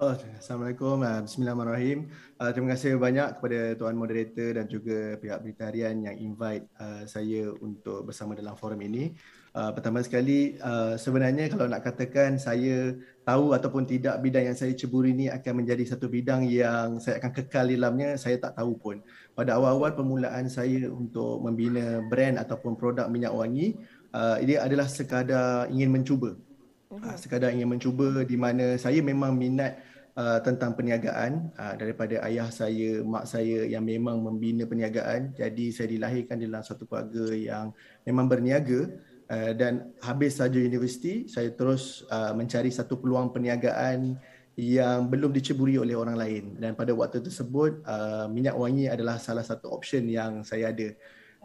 [0.00, 1.04] Oh, Assalamualaikum.
[1.04, 2.08] Uh, Bismillahirrahmanirrahim.
[2.40, 7.04] Uh, terima kasih banyak kepada tuan moderator dan juga pihak berita harian yang invite uh,
[7.04, 9.12] saya untuk bersama dalam forum ini.
[9.52, 12.96] Uh, pertama sekali, uh, sebenarnya kalau nak katakan saya
[13.28, 17.36] tahu ataupun tidak bidang yang saya ceburi ini akan menjadi satu bidang yang saya akan
[17.36, 19.04] kekal di dalamnya, saya tak tahu pun.
[19.36, 23.76] Pada awal-awal permulaan saya untuk membina brand ataupun produk minyak wangi,
[24.16, 26.40] uh, ini adalah sekadar ingin mencuba.
[26.88, 29.89] Uh, sekadar ingin mencuba di mana saya memang minat
[30.20, 35.32] uh, tentang perniagaan uh, daripada ayah saya, mak saya yang memang membina perniagaan.
[35.32, 37.72] Jadi saya dilahirkan dalam satu keluarga yang
[38.04, 38.92] memang berniaga
[39.32, 44.20] uh, dan habis saja universiti, saya terus uh, mencari satu peluang perniagaan
[44.60, 46.44] yang belum diceburi oleh orang lain.
[46.60, 50.92] Dan pada waktu tersebut, uh, minyak wangi adalah salah satu option yang saya ada.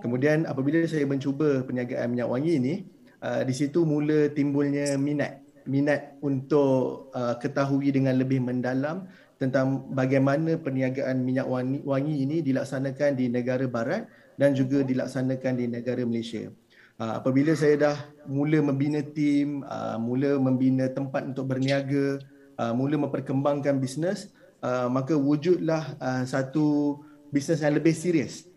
[0.04, 2.76] Kemudian apabila saya mencuba perniagaan minyak wangi ini,
[3.24, 10.56] uh, di situ mula timbulnya minat minat untuk uh, ketahui dengan lebih mendalam tentang bagaimana
[10.56, 14.08] perniagaan minyak wangi, wangi ini dilaksanakan di negara barat
[14.40, 16.48] dan juga dilaksanakan di negara Malaysia.
[16.96, 22.24] Uh, apabila saya dah mula membina tim, uh, mula membina tempat untuk berniaga,
[22.56, 24.32] uh, mula memperkembangkan bisnes,
[24.64, 27.00] uh, maka wujudlah uh, satu
[27.36, 28.48] bisnes yang lebih serius.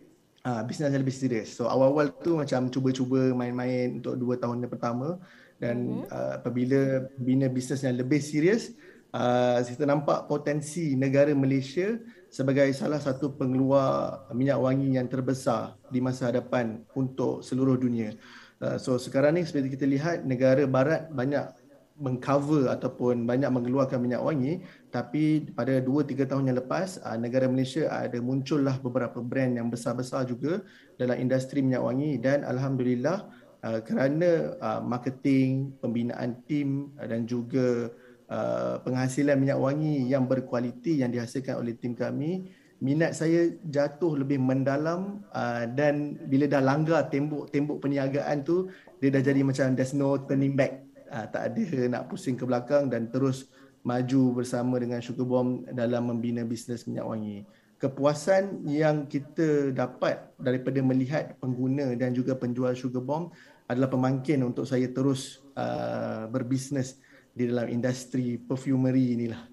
[0.47, 1.51] Uh, bisnes yang lebih serius.
[1.51, 5.19] So awal-awal tu macam cuba-cuba main-main untuk dua tahun yang pertama
[5.59, 6.11] dan mm-hmm.
[6.11, 6.81] uh, apabila
[7.19, 8.73] bina bisnes yang lebih serius
[9.13, 15.99] uh, kita nampak potensi negara Malaysia sebagai salah satu pengeluar minyak wangi yang terbesar di
[15.99, 18.13] masa hadapan untuk seluruh dunia.
[18.59, 21.47] Uh, so sekarang ni seperti kita lihat negara barat banyak
[21.99, 27.51] mengcover ataupun banyak mengeluarkan minyak wangi tapi pada 2 3 tahun yang lepas uh, negara
[27.51, 30.63] Malaysia ada muncullah beberapa brand yang besar-besar juga
[30.95, 33.27] dalam industri minyak wangi dan alhamdulillah
[33.63, 37.91] uh, kerana uh, marketing, pembinaan tim uh, dan juga
[38.31, 44.39] uh, penghasilan minyak wangi yang berkualiti yang dihasilkan oleh tim kami, minat saya jatuh lebih
[44.39, 48.71] mendalam uh, dan bila dah langgar tembok-tembok perniagaan tu,
[49.03, 50.83] dia dah jadi macam there's no turning back.
[51.09, 53.49] Uh, tak ada nak pusing ke belakang dan terus
[53.81, 57.41] maju bersama dengan Sugar Bomb dalam membina bisnes minyak wangi
[57.79, 63.33] kepuasan yang kita dapat daripada melihat pengguna dan juga penjual sugar bomb
[63.65, 67.01] adalah pemangkin untuk saya terus uh, berbisnes
[67.33, 69.48] di dalam industri perfumery inilah.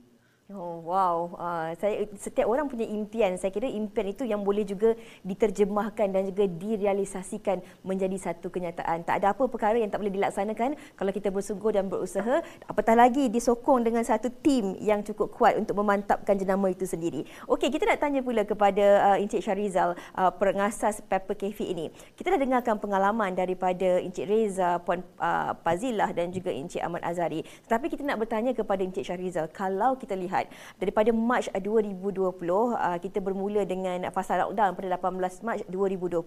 [0.46, 3.35] Oh wow, uh, saya setiap orang punya impian.
[3.35, 4.94] Saya kira impian itu yang boleh juga
[5.26, 9.02] diterjemahkan dan juga direalisasikan menjadi satu kenyataan.
[9.02, 12.46] Tak ada apa perkara yang tak boleh dilaksanakan kalau kita bersungguh dan berusaha.
[12.62, 17.26] Apatah lagi disokong dengan satu tim yang cukup kuat untuk memantapkan jenama itu sendiri.
[17.50, 21.90] Okey, kita nak tanya pula kepada uh, Encik Syarizal, uh, pengasas Pepper Cafe ini.
[22.14, 27.42] Kita dah dengarkan pengalaman daripada Encik Reza, Puan uh, Pazilah dan juga Encik Ahmad Azari.
[27.66, 32.99] Tetapi kita nak bertanya kepada Encik Syarizal, kalau kita lihat lihat daripada Mac 2020 uh,
[33.01, 36.20] kita bermula dengan fasa lockdown pada 18 Mac 2020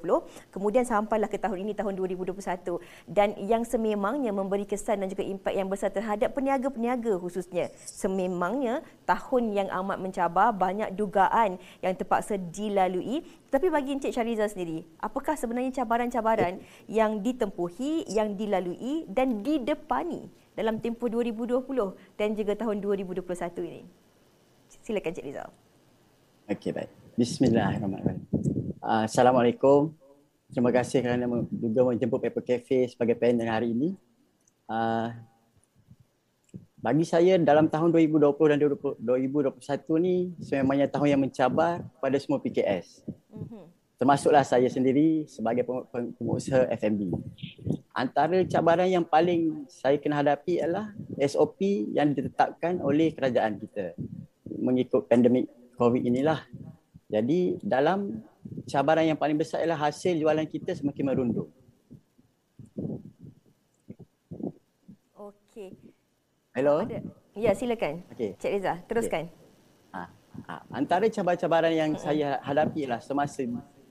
[0.50, 2.39] kemudian sampailah ke tahun ini tahun 2021
[3.06, 7.69] dan yang sememangnya memberi kesan dan juga impak yang besar terhadap peniaga-peniaga khususnya.
[7.86, 13.22] Sememangnya tahun yang amat mencabar banyak dugaan yang terpaksa dilalui.
[13.50, 20.76] Tapi bagi Encik Syariza sendiri, apakah sebenarnya cabaran-cabaran yang ditempuhi, yang dilalui dan didepani dalam
[20.84, 21.56] tempoh 2020
[22.19, 23.24] dan juga tahun 2021
[23.63, 23.88] ini.
[24.84, 25.50] Silakan Cik Rizal.
[26.52, 26.91] Okey baik.
[27.15, 28.28] Bismillahirrahmanirrahim.
[28.84, 29.95] Uh, Assalamualaikum.
[30.52, 33.95] Terima kasih kerana juga menjemput Paper Cafe sebagai panel hari ini.
[34.67, 35.15] Uh,
[36.76, 39.56] bagi saya dalam tahun 2020 dan 2021
[40.04, 43.08] ni sememangnya tahun yang mencabar pada semua PKS.
[43.32, 45.68] Mm-hmm termasuklah saya sendiri sebagai
[46.16, 47.12] pengusaha F&B.
[47.92, 54.00] Antara cabaran yang paling saya kena hadapi adalah SOP yang ditetapkan oleh kerajaan kita
[54.48, 56.40] mengikut pandemik COVID inilah.
[57.12, 58.24] Jadi dalam
[58.72, 61.52] cabaran yang paling besar ialah hasil jualan kita semakin merunduk.
[65.12, 65.76] Okey.
[66.56, 66.88] Hello.
[67.36, 68.08] Ya, silakan.
[68.16, 68.32] Okay.
[68.40, 69.28] Cik Reza, teruskan.
[69.28, 69.92] Okay.
[69.92, 70.02] Ha,
[70.48, 70.56] ha.
[70.72, 73.44] Antara cabaran-cabaran yang saya hadapi ialah semasa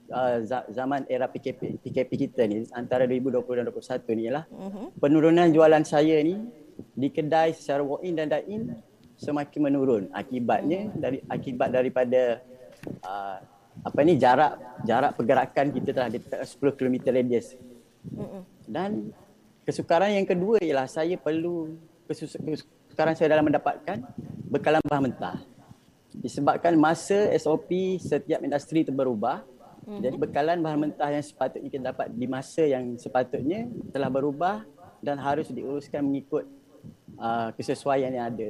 [0.09, 0.37] uh,
[0.69, 4.87] zaman era PKP, PKP kita ni antara 2020 dan 2021 ni ialah uh-huh.
[4.97, 6.37] penurunan jualan saya ni
[6.95, 8.75] di kedai secara walk-in dan dine-in
[9.19, 10.03] semakin menurun.
[10.15, 12.39] Akibatnya dari akibat daripada
[13.03, 13.37] uh,
[13.79, 17.55] apa ni jarak jarak pergerakan kita telah di 10 km radius.
[18.63, 19.11] Dan
[19.67, 21.75] kesukaran yang kedua ialah saya perlu
[22.07, 24.01] kesukaran saya dalam mendapatkan
[24.49, 25.37] bekalan bahan mentah.
[26.09, 29.45] Disebabkan masa SOP setiap industri itu berubah,
[29.85, 30.01] Mm-hmm.
[30.03, 34.67] Jadi bekalan bahan mentah yang sepatutnya kita dapat di masa yang sepatutnya telah berubah
[34.99, 36.43] dan harus diuruskan mengikut
[37.15, 38.49] uh, kesesuaian yang ada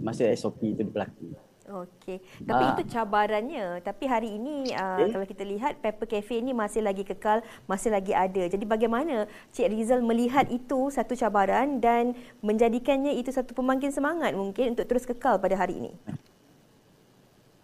[0.00, 1.36] masa SOP itu berlaku.
[1.70, 2.18] Okey.
[2.42, 2.70] Tapi ha.
[2.74, 3.78] itu cabarannya.
[3.78, 5.14] Tapi hari ini uh, okay.
[5.14, 8.42] kalau kita lihat Pepper Cafe ini masih lagi kekal, masih lagi ada.
[8.50, 14.74] Jadi bagaimana Cik Rizal melihat itu satu cabaran dan menjadikannya itu satu pemangkin semangat mungkin
[14.74, 15.92] untuk terus kekal pada hari ini?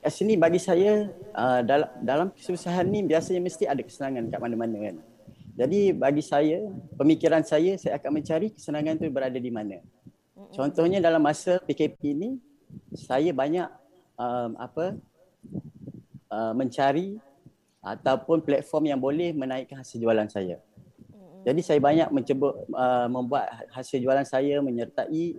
[0.06, 4.78] Kat sini bagi saya uh, dalam dalam kesusahan ni biasanya mesti ada kesenangan kat mana-mana
[4.78, 4.96] kan.
[5.58, 6.62] Jadi bagi saya,
[6.94, 9.82] pemikiran saya saya akan mencari kesenangan tu berada di mana.
[10.54, 12.38] Contohnya dalam masa PKP ini
[12.94, 13.66] saya banyak
[14.14, 14.94] um, apa
[16.30, 17.18] uh, mencari
[17.82, 20.62] ataupun platform yang boleh menaikkan hasil jualan saya.
[21.42, 25.34] Jadi saya banyak mencuba uh, membuat hasil jualan saya menyertai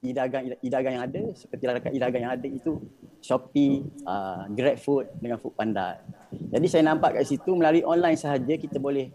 [0.00, 2.80] e-dagang e-dagang yang ada seperti e-dagang yang ada itu
[3.20, 6.00] Shopee, uh, GrabFood dengan Foodpanda.
[6.32, 9.12] Jadi saya nampak kat situ melalui online sahaja kita boleh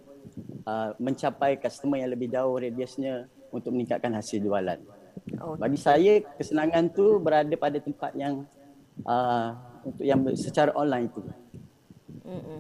[0.70, 4.78] uh, mencapai customer yang lebih jauh radiusnya untuk meningkatkan hasil jualan.
[5.26, 5.58] Okay.
[5.58, 8.46] Bagi saya kesenangan tu berada pada tempat yang
[9.10, 11.22] uh, untuk yang secara online itu.
[12.26, 12.60] Mm-mm.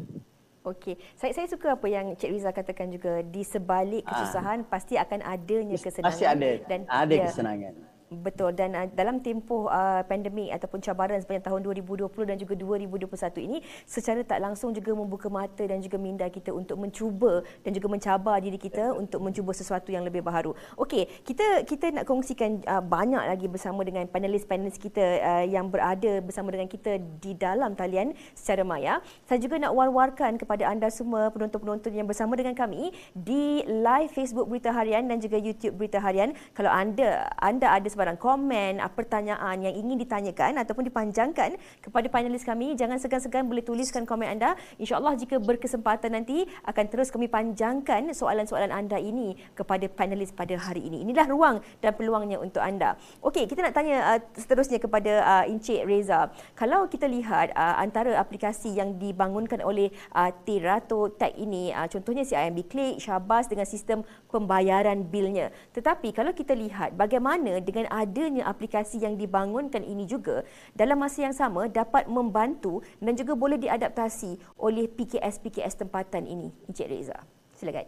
[0.65, 4.69] Okey, saya saya suka apa yang Cik Riza katakan juga di sebalik kesusahan ha.
[4.69, 7.73] pasti akan adanya kesenangan pasti ada dan ada ya, kesenangan.
[8.05, 13.09] Betul dan uh, dalam tempoh uh, pandemik ataupun cabaran sepanjang tahun 2020 dan juga 2021
[13.49, 13.57] ini
[13.89, 18.37] secara tak langsung juga membuka mata dan juga minda kita untuk mencuba dan juga mencabar
[18.37, 20.53] diri kita untuk mencuba sesuatu yang lebih baharu.
[20.77, 26.21] Okey, kita kita nak kongsikan uh, banyak lagi bersama dengan panelis-panelis kita uh, yang berada
[26.21, 29.01] bersama dengan kita di dalam talian secara maya.
[29.25, 34.45] Saya juga nak war-warkan kepada anda semua penonton-penonton yang bersama dengan kami di live Facebook
[34.45, 36.37] Berita Harian dan juga YouTube Berita Harian.
[36.53, 42.43] Kalau anda anda ada sebarang komen, ah, pertanyaan yang ingin ditanyakan ataupun dipanjangkan kepada panelis
[42.43, 44.59] kami, jangan segan-segan boleh tuliskan komen anda.
[44.75, 50.83] InsyaAllah jika berkesempatan nanti akan terus kami panjangkan soalan-soalan anda ini kepada panelis pada hari
[50.83, 51.07] ini.
[51.07, 52.99] Inilah ruang dan peluangnya untuk anda.
[53.23, 56.27] Okey, kita nak tanya uh, seterusnya kepada uh, Encik Reza.
[56.59, 62.27] Kalau kita lihat uh, antara aplikasi yang dibangunkan oleh uh, Tirato Tech ini, uh, contohnya
[62.27, 65.53] si IMB Click, Syabas dengan sistem pembayaran bilnya.
[65.71, 70.41] Tetapi kalau kita lihat bagaimana dengan dengan adanya aplikasi yang dibangunkan ini juga
[70.73, 76.49] dalam masa yang sama dapat membantu dan juga boleh diadaptasi oleh PKS-PKS tempatan ini.
[76.65, 77.21] Encik Reza,
[77.53, 77.85] silakan.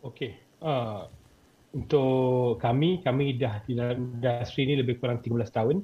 [0.00, 0.32] Okey.
[0.64, 1.04] Uh,
[1.76, 5.76] untuk kami, kami dah di dalam industri ini lebih kurang 13 tahun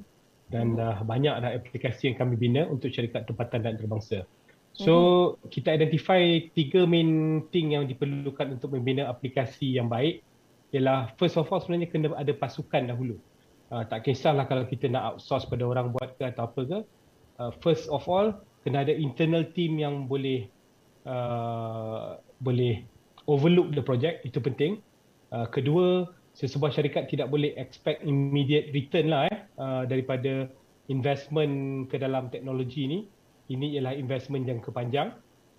[0.49, 4.25] dan dah uh, banyak dah aplikasi yang kami bina untuk syarikat tempatan dan antarabangsa.
[4.73, 5.49] So, mm-hmm.
[5.49, 6.23] kita identify
[6.55, 10.25] tiga main thing yang diperlukan untuk membina aplikasi yang baik
[10.75, 13.17] ialah first of all sebenarnya kena ada pasukan dahulu.
[13.69, 16.79] Uh, tak kisahlah kalau kita nak outsource pada orang buat ke atau apa ke.
[17.37, 18.33] Uh, first of all
[18.65, 20.49] kena ada internal team yang boleh
[21.05, 22.85] uh, boleh
[23.29, 24.81] overlook the project itu penting.
[25.29, 30.49] Uh, kedua sesebuah syarikat tidak boleh expect immediate return lah eh uh, daripada
[30.89, 32.99] investment ke dalam teknologi ini.
[33.49, 35.13] Ini ialah investment yang kepanjang.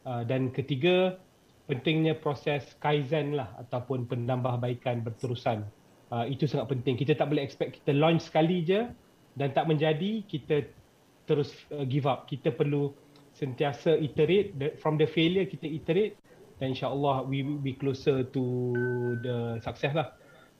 [0.06, 1.18] Uh, dan ketiga
[1.70, 5.62] pentingnya proses kaizen lah ataupun penambahbaikan berterusan.
[6.10, 6.98] Uh, itu sangat penting.
[6.98, 8.90] Kita tak boleh expect kita launch sekali je
[9.38, 10.66] dan tak menjadi, kita
[11.30, 12.26] terus uh, give up.
[12.26, 12.90] Kita perlu
[13.38, 14.50] sentiasa iterate
[14.82, 16.18] from the failure kita iterate
[16.58, 18.42] dan insyaallah we be closer to
[19.22, 20.10] the success lah.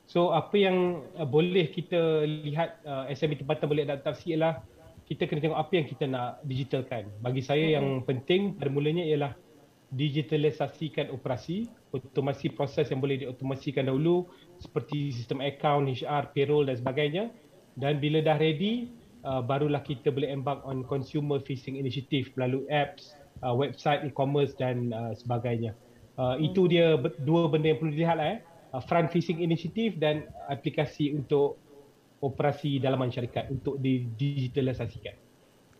[0.07, 4.63] So apa yang uh, boleh kita lihat uh, SME tempatan boleh adaptasi ialah
[5.11, 7.11] kita kena tengok apa yang kita nak digitalkan.
[7.19, 9.35] Bagi saya yang penting pada mulanya ialah
[9.91, 14.23] digitalisasikan operasi, otomasi proses yang boleh diotomasikan dahulu
[14.63, 17.23] seperti sistem account, HR, payroll dan sebagainya.
[17.75, 18.91] Dan bila dah ready,
[19.27, 24.95] uh, barulah kita boleh embark on consumer facing initiative melalui apps, uh, website, e-commerce dan
[24.95, 25.75] uh, sebagainya.
[26.15, 26.47] Uh, hmm.
[26.51, 28.39] Itu dia dua benda yang perlu dilihat lah eh.
[28.71, 31.59] Uh, front facing initiative dan aplikasi untuk
[32.23, 35.30] operasi dalaman syarikat untuk didigitalisasikan.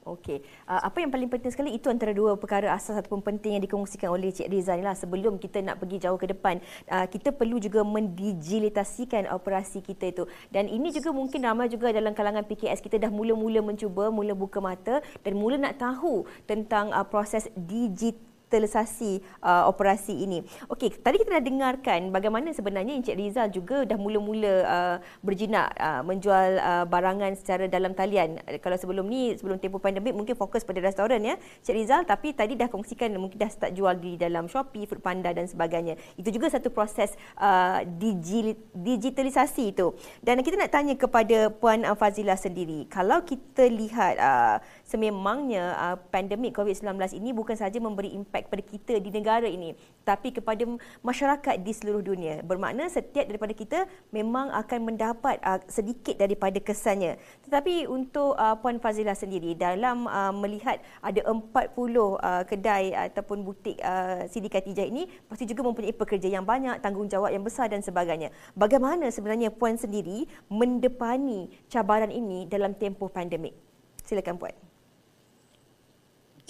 [0.02, 0.42] Okey.
[0.66, 4.10] Uh, apa yang paling penting sekali itu antara dua perkara asas ataupun penting yang dikongsikan
[4.10, 6.58] oleh Cik Riza ni lah sebelum kita nak pergi jauh ke depan.
[6.90, 10.24] Uh, kita perlu juga mendigitalisasikan operasi kita itu.
[10.50, 14.58] Dan ini juga mungkin ramai juga dalam kalangan PKS kita dah mula-mula mencuba, mula buka
[14.58, 20.44] mata dan mula nak tahu tentang uh, proses digit digitalisasi uh, operasi ini.
[20.68, 26.04] Okey, tadi kita dah dengarkan bagaimana sebenarnya Encik Rizal juga dah mula-mula uh, berjinak uh,
[26.04, 28.44] menjual uh, barangan secara dalam talian.
[28.60, 32.60] Kalau sebelum ni, sebelum tempoh pandemik mungkin fokus pada restoran ya, Encik Rizal tapi tadi
[32.60, 35.96] dah kongsikan mungkin dah start jual di dalam Shopee, Foodpanda dan sebagainya.
[36.20, 39.96] Itu juga satu proses uh, digi- digitalisasi itu.
[40.20, 42.84] Dan kita nak tanya kepada Puan Fazila sendiri.
[42.92, 44.58] Kalau kita lihat uh,
[44.92, 49.72] sememangnya uh, pandemik COVID-19 ini bukan sahaja memberi impak kepada kita di negara ini
[50.04, 50.68] tapi kepada
[51.00, 52.44] masyarakat di seluruh dunia.
[52.44, 53.80] Bermakna setiap daripada kita
[54.12, 57.16] memang akan mendapat uh, sedikit daripada kesannya.
[57.48, 63.80] Tetapi untuk uh, Puan Fazila sendiri dalam uh, melihat ada 40 uh, kedai ataupun butik
[63.80, 68.34] uh, Sidi Katijah ini pasti juga mempunyai pekerja yang banyak, tanggungjawab yang besar dan sebagainya.
[68.58, 73.54] Bagaimana sebenarnya Puan sendiri mendepani cabaran ini dalam tempoh pandemik?
[74.02, 74.71] Silakan Puan.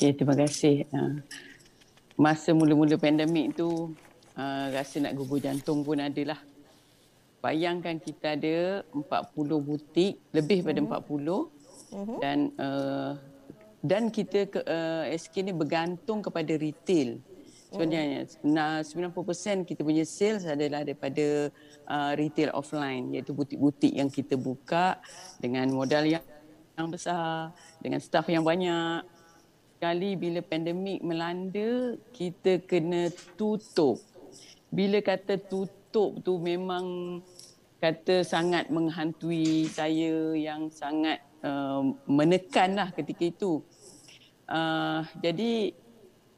[0.01, 0.89] Okay, terima kasih.
[0.89, 1.21] Uh,
[2.17, 3.93] masa mula-mula pandemik tu,
[4.33, 6.41] uh, rasa nak gugur jantung pun adalah.
[7.37, 9.05] Bayangkan kita ada 40
[9.61, 11.05] butik, lebih pada uh-huh.
[11.05, 12.17] 40 uh-huh.
[12.17, 13.13] dan uh,
[13.85, 17.21] dan kita ke uh, SK ni bergantung kepada retail.
[17.69, 18.81] Sebenarnya uh-huh.
[18.81, 21.53] 90% kita punya sales adalah daripada
[21.85, 24.97] uh, retail offline iaitu butik-butik yang kita buka
[25.37, 26.25] dengan modal yang
[26.73, 29.05] yang besar, dengan staff yang banyak,
[29.81, 33.97] sekali bila pandemik melanda, kita kena tutup.
[34.69, 37.17] Bila kata tutup tu memang
[37.81, 43.65] kata sangat menghantui saya yang sangat uh, menekan lah ketika itu.
[44.45, 45.73] Uh, jadi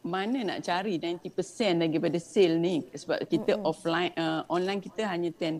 [0.08, 3.68] mana nak cari 90% daripada sale ni sebab kita Mm-mm.
[3.68, 5.60] offline uh, online kita hanya 10%.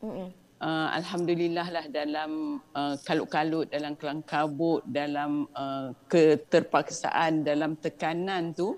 [0.00, 8.52] Mm-mm uh, alhamdulillah lah dalam uh, kalut-kalut dalam kelang kabut dalam uh, keterpaksaan dalam tekanan
[8.56, 8.76] tu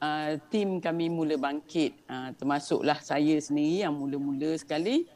[0.00, 1.96] uh, tim kami mula bangkit.
[2.08, 5.06] Uh, termasuklah saya sendiri yang mula-mula sekali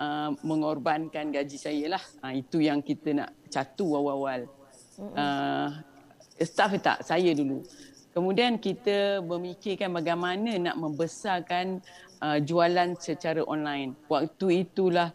[0.00, 2.04] uh, mengorbankan gaji saya lah.
[2.22, 4.48] Uh, itu yang kita nak catu awal-awal.
[4.98, 5.70] Uh,
[6.42, 7.06] staff tak?
[7.06, 7.62] Saya dulu.
[8.10, 11.78] Kemudian kita memikirkan bagaimana nak membesarkan
[12.22, 13.94] uh, jualan secara online.
[14.10, 15.14] Waktu itulah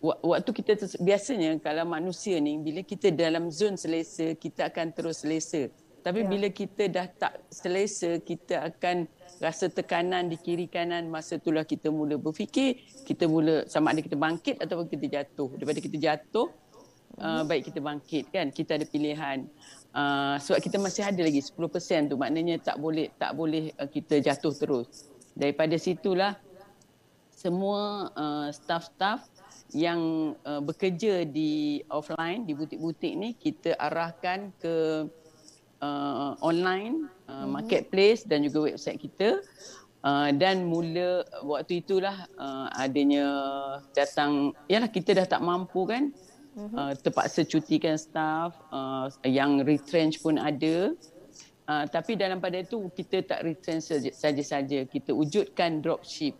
[0.00, 5.66] waktu kita biasanya kalau manusia ni bila kita dalam zon selesa kita akan terus selesa.
[5.98, 6.28] Tapi ya.
[6.30, 9.10] bila kita dah tak selesa kita akan
[9.42, 14.14] rasa tekanan di kiri kanan masa itulah kita mula berfikir kita mula sama ada kita
[14.14, 15.50] bangkit ataupun kita jatuh.
[15.58, 16.48] Daripada kita jatuh
[17.18, 19.50] uh, baik kita bangkit kan kita ada pilihan.
[19.90, 21.58] Uh, sebab kita masih ada lagi 10%
[22.12, 26.34] tu maknanya tak boleh tak boleh uh, kita jatuh terus daripada situlah
[27.30, 29.22] semua uh, staff-staff
[29.70, 35.06] yang uh, bekerja di offline di butik-butik ni kita arahkan ke
[35.78, 37.48] uh, online uh, mm-hmm.
[37.54, 39.38] marketplace dan juga website kita
[40.02, 43.28] uh, dan mula waktu itulah uh, adanya
[43.94, 46.10] datang yalah kita dah tak mampu kan
[46.56, 46.74] mm-hmm.
[46.74, 50.96] uh, terpaksa cutikan staff uh, yang retrench pun ada
[51.68, 54.88] Uh, tapi dalam pada itu kita tak retrench saja-saja.
[54.88, 56.32] Kita wujudkan dropship.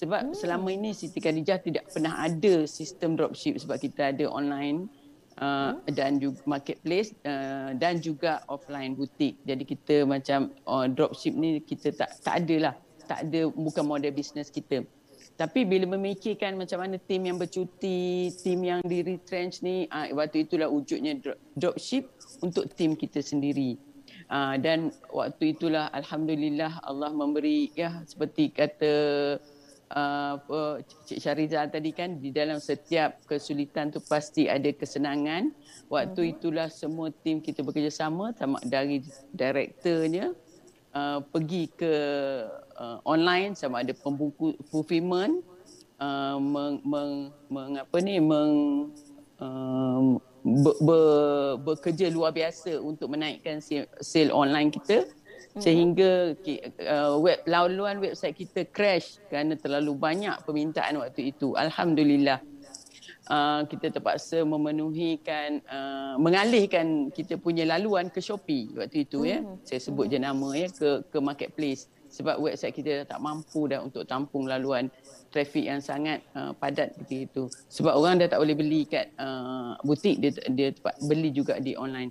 [0.00, 0.36] Sebab hmm.
[0.36, 4.88] selama ini Siti Khadijah tidak pernah ada sistem dropship sebab kita ada online
[5.36, 5.92] uh, hmm.
[5.92, 9.36] dan juga marketplace uh, dan juga offline butik.
[9.44, 12.74] Jadi kita macam uh, dropship ni kita tak tak ada lah.
[13.04, 14.80] Tak ada bukan model bisnes kita.
[15.36, 20.48] Tapi bila memikirkan macam mana tim yang bercuti, tim yang di retrench ni, uh, waktu
[20.48, 21.16] itulah wujudnya
[21.56, 22.08] dropship
[22.40, 23.76] untuk tim kita sendiri.
[24.30, 28.94] Uh, dan waktu itulah alhamdulillah Allah memberi ya seperti kata
[29.90, 35.50] uh, Cik Syarizal tadi kan di dalam setiap kesulitan tu pasti ada kesenangan.
[35.90, 36.34] Waktu uh-huh.
[36.38, 38.30] itulah semua tim kita bekerjasama
[38.62, 39.02] dari
[39.34, 40.30] direkturnya
[40.94, 41.92] uh, pergi ke
[42.78, 45.42] uh, online sama ada pembuku fulfillment
[45.98, 48.54] uh, meng, meng, meng apa ni meng
[49.42, 51.04] uh, ber, ber,
[51.60, 55.08] bekerja luar biasa untuk menaikkan sale, online kita.
[55.50, 55.62] Mhm.
[55.66, 56.10] sehingga
[56.86, 61.58] uh, web laluan website kita crash kerana terlalu banyak permintaan waktu itu.
[61.58, 62.38] Alhamdulillah.
[63.30, 69.42] Uh, kita terpaksa memenuhikan uh, mengalihkan kita punya laluan ke Shopee waktu itu ya.
[69.42, 69.62] Mhm.
[69.66, 74.02] saya sebut je nama ya ke ke marketplace sebab website kita tak mampu dah untuk
[74.04, 74.90] tampung laluan
[75.30, 77.42] trafik yang sangat uh, padat ketika itu.
[77.70, 81.78] Sebab orang dah tak boleh beli kat uh, butik dia dia tempat beli juga di
[81.78, 82.10] online.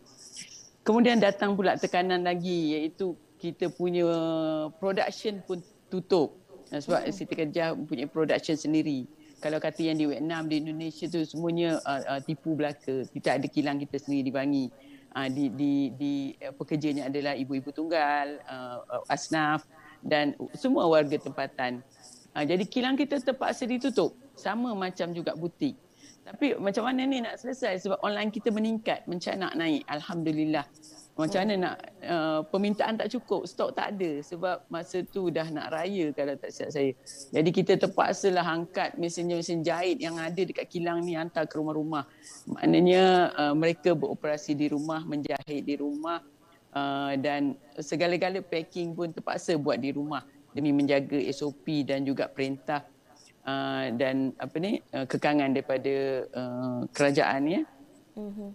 [0.87, 4.07] Kemudian datang pula tekanan lagi iaitu kita punya
[4.79, 5.59] production pun
[5.91, 6.39] tutup.
[6.71, 7.11] Uh, sebab hmm.
[7.11, 9.03] Siti Khadijah punya production sendiri.
[9.39, 13.03] Kalau kata yang di Vietnam di Indonesia tu semuanya uh, uh, tipu belaka.
[13.07, 14.65] Kita ada kilang kita sendiri di Bangi.
[15.09, 19.65] Uh, di di di uh, pekerjanya adalah ibu-ibu tunggal, uh, asnaf
[20.03, 21.83] dan semua warga tempatan.
[22.35, 25.75] Uh, jadi kilang kita terpaksa ditutup sama macam juga butik.
[26.29, 29.81] Tapi macam mana ni nak selesai sebab online kita meningkat, mencanak naik.
[29.89, 30.67] Alhamdulillah.
[31.19, 35.67] Macam mana nak uh, permintaan tak cukup, stok tak ada sebab masa tu dah nak
[35.67, 36.91] raya kalau tak silap saya.
[37.35, 42.07] Jadi kita terpaksa lah angkat mesin-mesin jahit yang ada dekat kilang ni hantar ke rumah-rumah.
[42.47, 46.23] Maknanya uh, mereka beroperasi di rumah, menjahit di rumah
[46.73, 52.85] uh, dan segala-gala packing pun terpaksa buat di rumah demi menjaga SOP dan juga perintah
[53.45, 57.61] uh, dan apa ni uh, kekangan daripada uh, kerajaan ya.
[58.17, 58.49] Mm-hmm.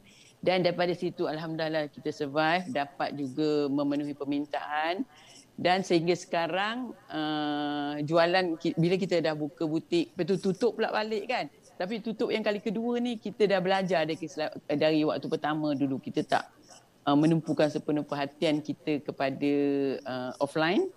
[0.45, 5.09] Dan daripada situ Alhamdulillah kita survive, dapat juga memenuhi permintaan.
[5.55, 11.47] Dan sehingga sekarang uh, jualan, bila kita dah buka butik, betul tutup pula balik kan.
[11.79, 14.27] Tapi tutup yang kali kedua ni kita dah belajar dari,
[14.69, 15.97] dari waktu pertama dulu.
[16.03, 16.45] Kita tak
[17.05, 19.55] uh, menumpukan sepenuh perhatian kita kepada
[20.05, 20.89] uh, offline.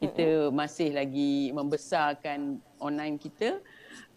[0.00, 3.60] Kita masih lagi membesarkan online kita.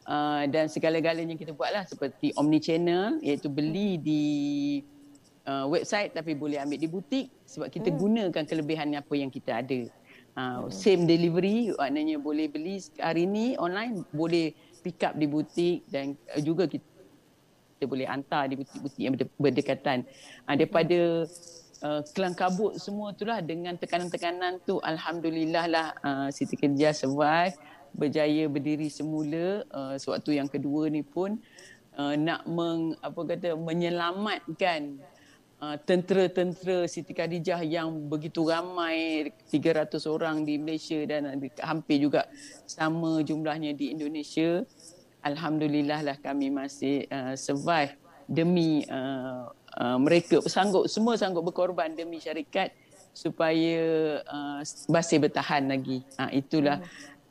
[0.08, 4.24] Uh, dan segala-galanya kita buatlah seperti omni channel iaitu beli di
[5.44, 7.98] uh, website tapi boleh ambil di butik sebab kita hmm.
[8.00, 9.92] gunakan kelebihan apa yang kita ada.
[10.38, 10.72] Uh, hmm.
[10.72, 16.40] Same delivery maknanya boleh beli hari ni online boleh pick up di butik dan uh,
[16.40, 16.88] juga kita,
[17.78, 20.02] kita boleh hantar di butik-butik yang berdekatan.
[20.50, 21.30] Uh, daripada
[21.86, 27.54] uh, kelang kabut semua itulah dengan tekanan-tekanan tu alhamdulillah lah uh, Siti Kerja survive
[27.94, 31.38] berjaya berdiri semula uh, sewaktu yang kedua ni pun
[31.98, 35.02] uh, nak meng, apa kata menyelamatkan
[35.62, 42.30] uh, tentera-tentera Siti Khadijah yang begitu ramai 300 orang di Malaysia dan hampir juga
[42.70, 44.66] sama jumlahnya di Indonesia
[45.28, 47.96] alhamdulillah lah kami masih uh, survive
[48.28, 52.76] demi uh, uh, mereka sanggup semua sanggup berkorban demi syarikat
[53.16, 54.62] supaya uh,
[54.92, 56.06] masih bertahan lagi.
[56.20, 56.84] Uh, itulah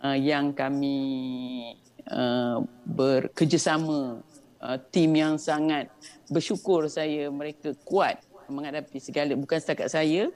[0.02, 0.98] uh, yang kami
[2.10, 4.20] uh, bekerjasama
[4.58, 5.92] uh, tim yang sangat
[6.26, 8.18] bersyukur saya mereka kuat
[8.50, 10.30] menghadapi segala bukan setakat saya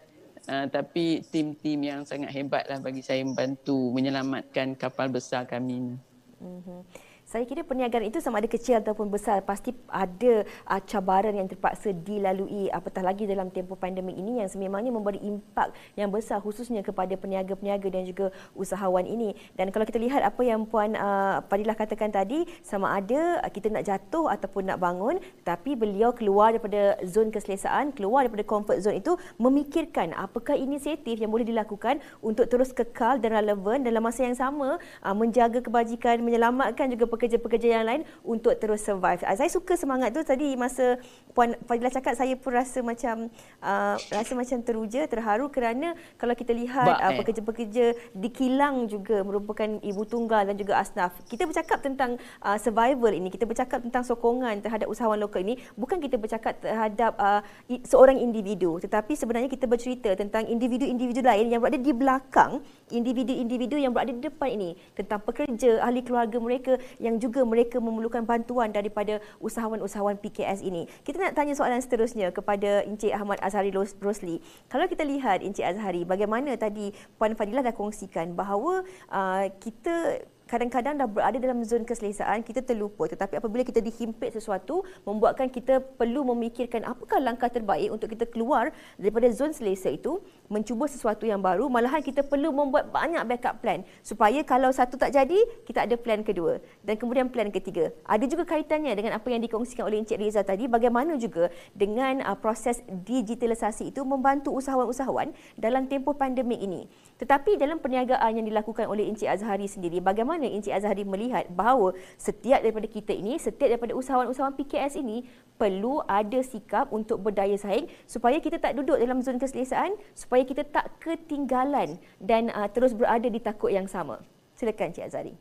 [0.46, 5.96] uh, tapi tim-tim yang sangat hebatlah bagi saya membantu menyelamatkan kapal besar kami ini.
[6.40, 7.09] Mm-hmm.
[7.30, 11.94] Saya kira perniagaan itu sama ada kecil ataupun besar pasti ada uh, cabaran yang terpaksa
[11.94, 17.14] dilalui apatah lagi dalam tempoh pandemik ini yang sememangnya memberi impak yang besar khususnya kepada
[17.14, 19.38] peniaga-peniaga dan juga usahawan ini.
[19.54, 23.70] Dan kalau kita lihat apa yang puan uh, Fadilah katakan tadi sama ada uh, kita
[23.70, 28.98] nak jatuh ataupun nak bangun tapi beliau keluar daripada zon keselesaan, keluar daripada comfort zone
[28.98, 34.34] itu memikirkan apakah inisiatif yang boleh dilakukan untuk terus kekal dan relevan dalam masa yang
[34.34, 39.20] sama uh, menjaga kebajikan, menyelamatkan juga pekerja-pekerja yang lain untuk terus survive.
[39.28, 40.24] Uh, saya suka semangat tu.
[40.24, 40.96] Tadi masa
[41.36, 43.28] Puan Fadilah cakap saya pun rasa macam
[43.60, 49.68] uh, rasa macam teruja, terharu kerana kalau kita lihat uh, pekerja-pekerja di kilang juga merupakan
[49.84, 51.12] ibu tunggal dan juga asnaf.
[51.28, 56.00] Kita bercakap tentang uh, survival ini, kita bercakap tentang sokongan terhadap usahawan lokal ini, bukan
[56.00, 57.44] kita bercakap terhadap uh,
[57.84, 58.78] seorang individu.
[58.78, 64.22] Tetapi sebenarnya kita bercerita tentang individu-individu lain yang berada di belakang individu-individu yang berada di
[64.22, 64.70] depan ini.
[64.94, 70.86] Tentang pekerja, ahli keluarga mereka yang juga mereka memerlukan bantuan daripada usahawan-usahawan PKS ini.
[71.02, 74.38] Kita nak tanya soalan seterusnya kepada Encik Ahmad Azhari Rosli.
[74.68, 80.98] Kalau kita lihat Encik Azhari, bagaimana tadi Puan Fadilah dah kongsikan bahawa uh, kita kadang-kadang
[80.98, 83.06] dah berada dalam zon keselesaan kita terlupa.
[83.06, 88.74] Tetapi apabila kita dihimpit sesuatu membuatkan kita perlu memikirkan apakah langkah terbaik untuk kita keluar
[88.98, 90.18] daripada zon selesa itu
[90.50, 91.70] mencuba sesuatu yang baru.
[91.70, 96.26] Malahan kita perlu membuat banyak backup plan supaya kalau satu tak jadi kita ada plan
[96.26, 96.58] kedua.
[96.82, 97.94] Dan kemudian plan ketiga.
[98.02, 102.34] Ada juga kaitannya dengan apa yang dikongsikan oleh Encik Reza tadi bagaimana juga dengan uh,
[102.34, 106.90] proses digitalisasi itu membantu usahawan-usahawan dalam tempoh pandemik ini
[107.20, 112.64] tetapi dalam perniagaan yang dilakukan oleh Encik Azhari sendiri bagaimana Encik Azhari melihat bahawa setiap
[112.64, 115.28] daripada kita ini, setiap daripada usahawan-usahawan PKS ini
[115.60, 120.64] perlu ada sikap untuk berdaya saing supaya kita tak duduk dalam zon keselesaan, supaya kita
[120.64, 124.24] tak ketinggalan dan uh, terus berada di takut yang sama.
[124.56, 125.36] Silakan Encik Azhari.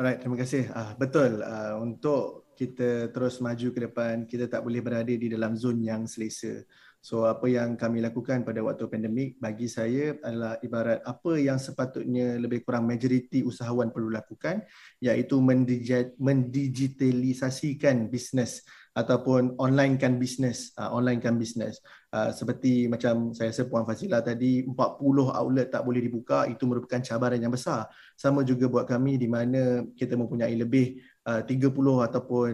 [0.00, 0.72] Alright, terima kasih.
[0.72, 5.52] Uh, betul, uh, untuk kita terus maju ke depan, kita tak boleh berada di dalam
[5.52, 6.64] zon yang selesa.
[7.00, 12.36] So apa yang kami lakukan pada waktu pandemik bagi saya adalah ibarat apa yang sepatutnya
[12.36, 14.60] lebih kurang majoriti usahawan perlu lakukan
[15.00, 15.40] iaitu
[16.20, 21.80] mendigitalisasikan bisnes ataupun online kan bisnes uh, online kan bisnes.
[22.12, 24.76] Uh, seperti macam saya rasa puan Fazila tadi 40
[25.32, 27.88] outlet tak boleh dibuka itu merupakan cabaran yang besar.
[28.12, 31.64] Sama juga buat kami di mana kita mempunyai lebih uh, 30
[32.12, 32.52] ataupun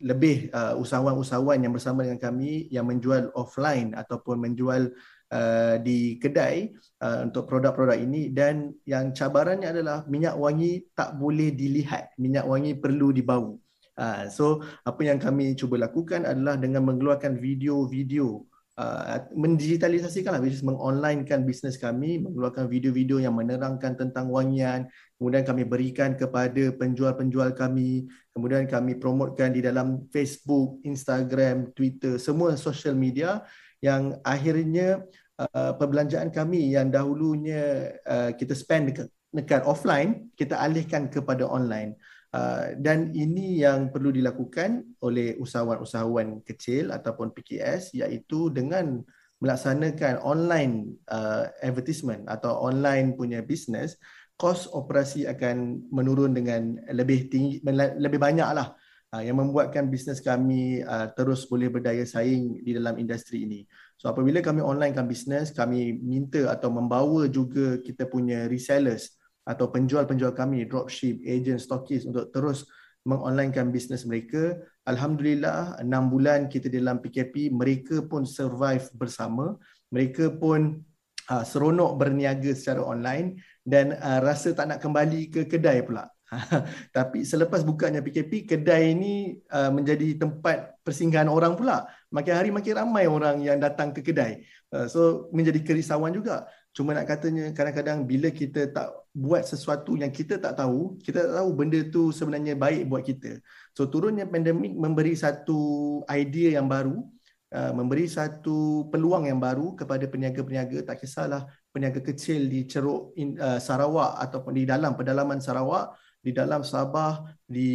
[0.00, 4.88] lebih uh, usahawan-usahawan yang bersama dengan kami yang menjual offline ataupun menjual
[5.28, 6.72] uh, di kedai
[7.04, 8.32] uh, untuk produk-produk ini.
[8.32, 13.60] Dan yang cabarannya adalah minyak wangi tak boleh dilihat minyak wangi perlu dibau.
[14.00, 21.42] Uh, so apa yang kami cuba lakukan adalah dengan mengeluarkan video-video uh, mendigitalisasikan lah, mengonlinekan
[21.42, 24.86] bisnes kami, mengeluarkan video-video yang menerangkan tentang wangian,
[25.18, 28.06] kemudian kami berikan kepada penjual-penjual kami,
[28.36, 33.42] kemudian kami promotkan di dalam Facebook, Instagram, Twitter, semua social media
[33.80, 35.02] yang akhirnya
[35.40, 41.96] uh, perbelanjaan kami yang dahulunya uh, kita spend dekat, dekat offline, kita alihkan kepada online.
[42.30, 49.02] Uh, dan ini yang perlu dilakukan oleh usahawan-usahawan kecil ataupun PKS iaitu dengan
[49.42, 53.98] melaksanakan online uh, advertisement atau online punya business
[54.38, 57.58] kos operasi akan menurun dengan lebih tinggi
[57.98, 58.78] lebih banyaklah
[59.10, 63.66] uh, yang membuatkan bisnes kami uh, terus boleh berdaya saing di dalam industri ini.
[64.00, 69.19] So apabila kami onlinekan bisnes, kami minta atau membawa juga kita punya resellers
[69.50, 72.70] atau penjual-penjual kami, dropship, agent, stockist untuk terus
[73.02, 74.54] mengonlinekan bisnes mereka.
[74.86, 79.58] Alhamdulillah, enam bulan kita dalam PKP, mereka pun survive bersama.
[79.90, 80.78] Mereka pun
[81.26, 86.06] uh, seronok berniaga secara online dan uh, rasa tak nak kembali ke kedai pula.
[86.96, 91.90] Tapi selepas bukanya PKP, kedai ini uh, menjadi tempat persinggahan orang pula.
[92.14, 94.46] Makin hari makin ramai orang yang datang ke kedai.
[94.70, 96.46] Uh, so menjadi kerisauan juga.
[96.70, 101.34] Cuma nak katanya kadang-kadang bila kita tak buat sesuatu yang kita tak tahu, kita tak
[101.42, 103.42] tahu benda tu sebenarnya baik buat kita.
[103.74, 105.58] So turunnya pandemik memberi satu
[106.06, 107.02] idea yang baru,
[107.50, 111.42] uh, memberi satu peluang yang baru kepada peniaga-peniaga tak kisahlah
[111.74, 117.70] peniaga kecil di Ceruk uh, Sarawak ataupun di dalam pedalaman Sarawak, di dalam Sabah, di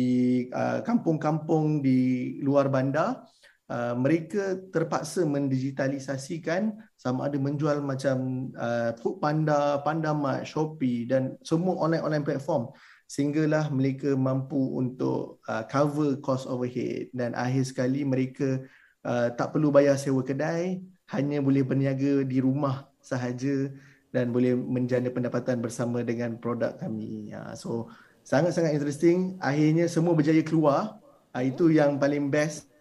[0.55, 3.27] uh, kampung-kampung di luar bandar
[3.65, 11.33] Uh, mereka terpaksa mendigitalisasikan sama ada menjual macam uh, Food Panda, Panda Mart, Shopee dan
[11.41, 12.69] semua online-online platform
[13.09, 18.61] sehinggalah mereka mampu untuk uh, cover cost overhead dan akhir sekali mereka
[19.01, 23.73] uh, tak perlu bayar sewa kedai hanya boleh berniaga di rumah sahaja
[24.13, 27.33] dan boleh menjana pendapatan bersama dengan produk kami.
[27.33, 27.89] Uh, so
[28.21, 29.41] sangat-sangat interesting.
[29.41, 31.01] Akhirnya semua berjaya keluar.
[31.33, 32.74] Uh, itu yang paling best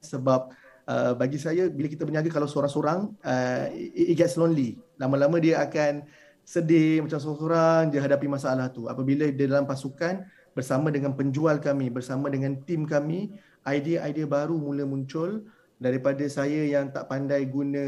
[0.00, 0.52] sebab
[0.86, 4.78] uh, bagi saya bila kita berniaga kalau seorang-seorang uh, it, gets lonely.
[4.96, 6.06] Lama-lama dia akan
[6.46, 8.86] sedih macam seorang-seorang dia hadapi masalah tu.
[8.86, 10.24] Apabila dia dalam pasukan
[10.56, 13.34] bersama dengan penjual kami bersama dengan tim kami
[13.68, 15.44] idea-idea baru mula muncul
[15.76, 17.84] daripada saya yang tak pandai guna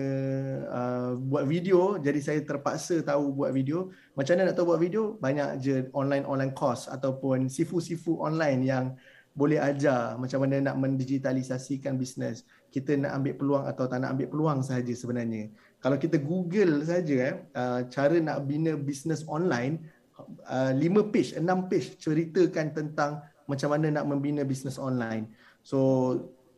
[0.69, 1.97] uh, buat video.
[1.97, 3.89] Jadi saya terpaksa tahu buat video.
[4.13, 5.17] Macam mana nak tahu buat video?
[5.17, 8.93] Banyak je online online course ataupun sifu-sifu online yang
[9.39, 12.43] boleh ajar macam mana nak mendigitalisasikan bisnes.
[12.75, 15.55] Kita nak ambil peluang atau tak nak ambil peluang sahaja sebenarnya.
[15.79, 19.87] Kalau kita Google saja eh, uh, cara nak bina bisnes online,
[20.51, 25.31] uh, lima page, enam page ceritakan tentang macam mana nak membina bisnes online.
[25.63, 25.79] So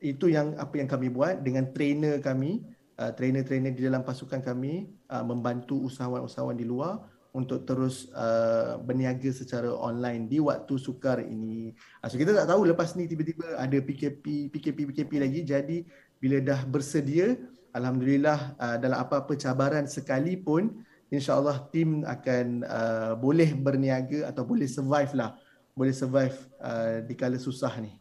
[0.01, 2.65] itu yang apa yang kami buat dengan trainer kami,
[2.97, 4.89] uh, trainer-trainer di dalam pasukan kami
[5.29, 11.71] membantu usahawan-usahawan di luar untuk terus uh, berniaga secara online di waktu sukar ini.
[12.03, 15.41] Uh, so kita tak tahu lepas ni tiba-tiba ada PKP, PKP, PKP lagi.
[15.47, 15.79] Jadi
[16.19, 17.39] bila dah bersedia,
[17.71, 20.83] Alhamdulillah uh, dalam apa-apa cabaran sekalipun,
[21.15, 25.39] insyaAllah tim akan uh, boleh berniaga atau boleh survive lah.
[25.79, 27.95] Boleh survive uh, di kala susah ni.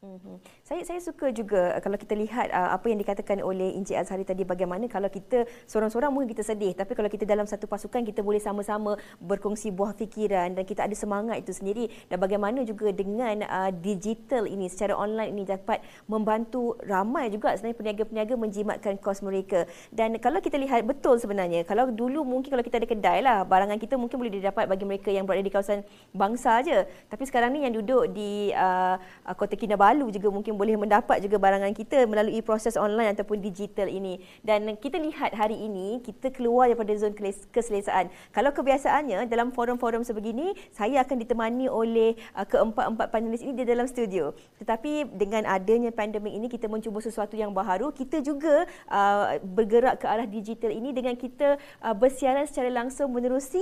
[0.00, 0.64] Mm-hmm.
[0.64, 4.24] Saya saya suka juga uh, kalau kita lihat uh, apa yang dikatakan oleh Encik Azhari
[4.24, 8.24] tadi bagaimana kalau kita seorang-seorang mungkin kita sedih tapi kalau kita dalam satu pasukan kita
[8.24, 11.92] boleh sama-sama berkongsi buah fikiran dan kita ada semangat itu sendiri.
[12.08, 17.76] Dan bagaimana juga dengan uh, digital ini secara online ini dapat membantu ramai juga sebenarnya
[17.76, 19.68] peniaga-peniaga menjimatkan kos mereka.
[19.92, 23.76] Dan kalau kita lihat betul sebenarnya kalau dulu mungkin kalau kita ada kedai lah barangan
[23.76, 25.84] kita mungkin boleh didapat bagi mereka yang berada di kawasan
[26.16, 26.88] bangsa aja.
[26.88, 28.96] Tapi sekarang ni yang duduk di uh,
[29.36, 33.90] Kota Kinabalu lalu juga mungkin boleh mendapat juga barangan kita melalui proses online ataupun digital
[33.90, 34.22] ini.
[34.46, 37.10] Dan kita lihat hari ini kita keluar daripada zon
[37.50, 38.06] keselesaan.
[38.30, 43.90] Kalau kebiasaannya dalam forum-forum sebegini saya akan ditemani oleh uh, keempat-empat panelis ini di dalam
[43.90, 44.30] studio.
[44.62, 47.90] Tetapi dengan adanya pandemik ini kita mencuba sesuatu yang baharu.
[47.90, 53.60] Kita juga uh, bergerak ke arah digital ini dengan kita uh, bersiaran secara langsung menerusi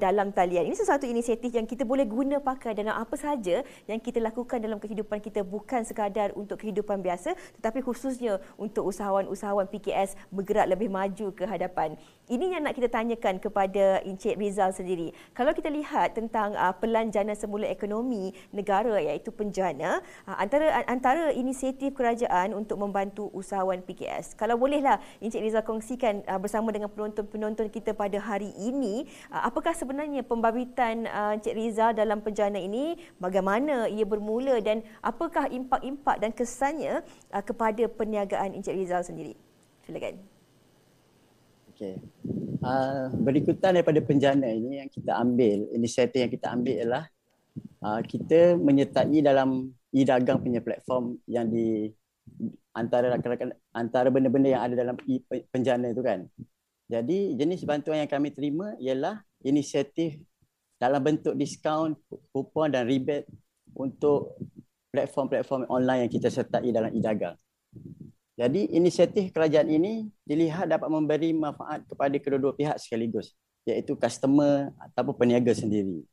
[0.00, 0.66] dalam talian.
[0.66, 4.80] Ini sesuatu inisiatif yang kita boleh guna pakai dalam apa saja yang kita lakukan dalam
[4.80, 11.28] kehidupan kita bukan sekadar untuk kehidupan biasa tetapi khususnya untuk usahawan-usahawan PKS bergerak lebih maju
[11.36, 12.00] ke hadapan.
[12.28, 15.16] Ini yang nak kita tanyakan kepada Encik Rizal sendiri.
[15.32, 21.96] Kalau kita lihat tentang uh, pelanjana semula ekonomi negara iaitu penjana, uh, antara antara inisiatif
[21.96, 24.36] kerajaan untuk membantu usahawan PKS.
[24.36, 29.72] Kalau bolehlah Encik Rizal kongsikan uh, bersama dengan penonton-penonton kita pada hari ini, uh, apakah
[29.72, 36.30] sebenarnya pembabitan uh, Encik Rizal dalam penjana ini, bagaimana ia bermula dan apakah impak-impak dan
[36.36, 37.00] kesannya
[37.32, 39.32] uh, kepada perniagaan Encik Rizal sendiri?
[39.88, 40.37] Silakan.
[41.78, 41.94] Okey.
[42.58, 47.04] Uh, berikutan daripada penjana ini yang kita ambil, inisiatif yang kita ambil ialah
[47.86, 51.94] uh, kita menyertai dalam e-dagang punya platform yang di
[52.74, 55.22] antara rakan-rakan antara benda-benda yang ada dalam e
[55.54, 56.26] penjana itu kan.
[56.90, 60.18] Jadi jenis bantuan yang kami terima ialah inisiatif
[60.82, 61.94] dalam bentuk diskaun,
[62.34, 63.30] kupon dan rebate
[63.70, 64.34] untuk
[64.90, 67.38] platform-platform online yang kita sertai dalam e-dagang.
[68.38, 73.34] Jadi inisiatif kerajaan ini dilihat dapat memberi manfaat kepada kedua-dua pihak sekaligus
[73.66, 76.06] iaitu customer ataupun peniaga sendiri.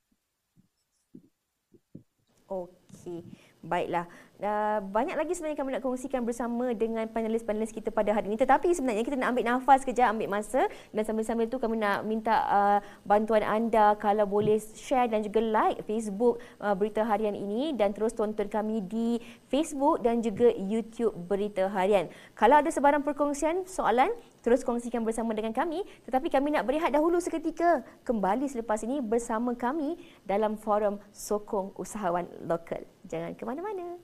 [2.49, 3.21] Okey.
[3.65, 4.05] Baiklah.
[4.35, 8.37] Uh, banyak lagi sebenarnya kami nak kongsikan bersama dengan panelis-panelis kita pada hari ini.
[8.37, 12.45] Tetapi sebenarnya kita nak ambil nafas kejap, ambil masa dan sambil-sambil itu kami nak minta
[12.45, 17.95] uh, bantuan anda kalau boleh share dan juga like Facebook uh, Berita Harian ini dan
[17.95, 19.17] terus tonton kami di
[19.49, 22.11] Facebook dan juga YouTube Berita Harian.
[22.37, 24.11] Kalau ada sebarang perkongsian, soalan,
[24.45, 25.81] terus kongsikan bersama dengan kami.
[26.05, 27.81] Tetapi kami nak berehat dahulu seketika.
[28.05, 32.85] Kembali selepas ini bersama kami dalam forum Sokong Usahawan Lokal.
[33.09, 33.97] Jangan ke mana-mana.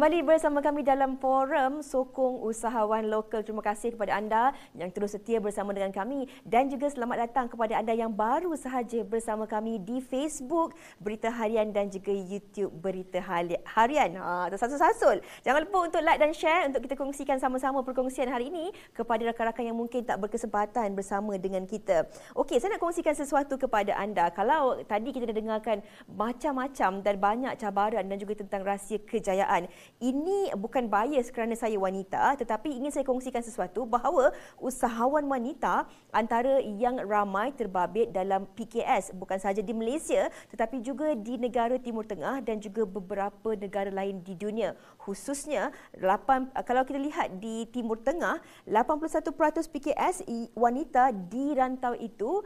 [0.00, 3.44] Kembali bersama kami dalam forum Sokong Usahawan Lokal.
[3.44, 7.76] Terima kasih kepada anda yang terus setia bersama dengan kami dan juga selamat datang kepada
[7.76, 14.16] anda yang baru sahaja bersama kami di Facebook Berita Harian dan juga YouTube Berita Harian.
[14.16, 15.20] Ha, tersasul-sasul.
[15.44, 19.68] Jangan lupa untuk like dan share untuk kita kongsikan sama-sama perkongsian hari ini kepada rakan-rakan
[19.68, 22.08] yang mungkin tak berkesempatan bersama dengan kita.
[22.40, 24.32] Okey, saya nak kongsikan sesuatu kepada anda.
[24.32, 29.68] Kalau tadi kita dah dengarkan macam-macam dan banyak cabaran dan juga tentang rahsia kejayaan
[30.00, 36.58] ini bukan bias kerana saya wanita tetapi ingin saya kongsikan sesuatu bahawa usahawan wanita antara
[36.64, 42.40] yang ramai terbabit dalam PKS bukan sahaja di Malaysia tetapi juga di negara Timur Tengah
[42.40, 44.72] dan juga beberapa negara lain di dunia.
[44.96, 49.36] Khususnya 8 kalau kita lihat di Timur Tengah 81%
[49.68, 50.24] PKS
[50.56, 52.40] wanita di rantau itu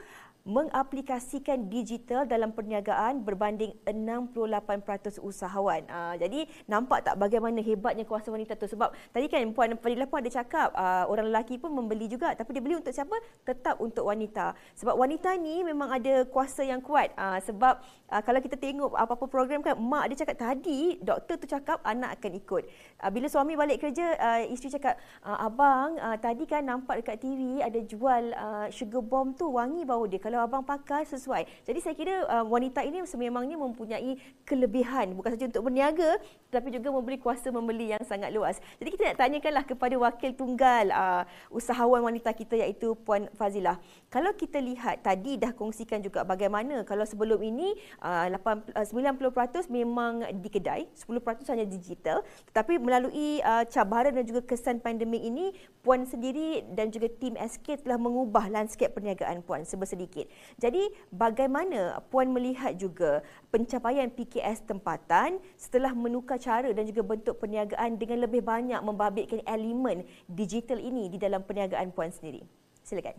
[0.45, 5.89] mengaplikasikan digital dalam perniagaan berbanding 68% usahawan.
[5.89, 10.21] Uh, jadi nampak tak bagaimana hebatnya kuasa wanita tu sebab tadi kan Puan Fadila pun
[10.21, 13.17] ada cakap uh, orang lelaki pun membeli juga tapi dia beli untuk siapa?
[13.49, 14.53] Tetap untuk wanita.
[14.77, 17.81] Sebab wanita ni memang ada kuasa yang kuat uh, sebab
[18.13, 22.21] uh, kalau kita tengok apa-apa program kan mak dia cakap tadi doktor tu cakap anak
[22.21, 22.69] akan ikut.
[23.01, 27.65] Uh, bila suami balik kerja uh, isteri cakap abang uh, tadi kan nampak dekat TV
[27.65, 30.21] ada jual uh, sugar bomb tu wangi bau dia.
[30.21, 31.47] Kalau kalau abang pakai sesuai.
[31.63, 36.19] Jadi saya kira uh, wanita ini sememangnya mempunyai kelebihan bukan saja untuk berniaga
[36.51, 38.59] tetapi juga memberi kuasa membeli yang sangat luas.
[38.83, 41.23] Jadi kita nak tanyakanlah kepada wakil tunggal uh,
[41.55, 43.79] usahawan wanita kita iaitu Puan Fazilah.
[44.11, 49.71] Kalau kita lihat tadi dah kongsikan juga bagaimana kalau sebelum ini uh, 8, uh, 90%
[49.71, 55.55] memang di kedai, 10% hanya digital tetapi melalui uh, cabaran dan juga kesan pandemik ini
[55.85, 60.61] Puan sendiri dan juga tim SK telah mengubah lanskap perniagaan Puan sebersedikit sikit.
[60.61, 63.21] Jadi bagaimana puan melihat juga
[63.53, 70.09] pencapaian PKS tempatan setelah menukar cara dan juga bentuk perniagaan dengan lebih banyak membabitkan elemen
[70.27, 72.43] digital ini di dalam perniagaan puan sendiri?
[72.81, 73.17] Silakan.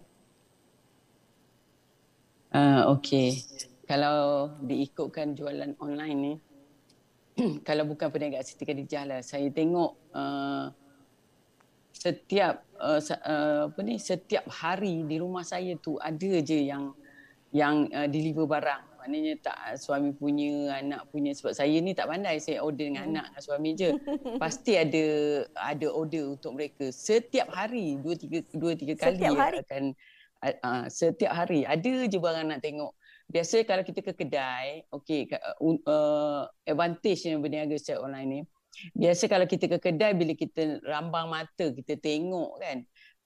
[2.56, 3.43] Uh, Okey.
[3.86, 6.34] Kalau diikutkan jualan online ni,
[7.68, 10.74] kalau bukan perniagaan Siti Khadijah lah, saya tengok uh,
[12.06, 16.93] setiap uh, uh, apa ni setiap hari di rumah saya tu ada je yang
[17.49, 18.84] yang uh, deliver barang.
[19.01, 21.34] Maknanya tak suami punya anak punya.
[21.34, 23.12] Sebab saya ni tak pandai saya order dengan hmm.
[23.14, 23.89] anak dengan suami je.
[24.43, 25.06] Pasti ada
[25.58, 26.93] ada order untuk mereka.
[26.93, 29.58] Setiap hari dua tiga dua tiga kali setiap hari.
[29.66, 29.84] akan
[30.45, 31.66] uh, uh, setiap hari.
[31.66, 32.93] Ada je barang nak tengok.
[33.26, 35.58] Biasa kalau kita ke kedai okey uh,
[35.89, 38.41] uh, advantage yang berniaga secara online ni
[38.93, 42.84] biasa kalau kita ke kedai bila kita rambang mata kita tengok kan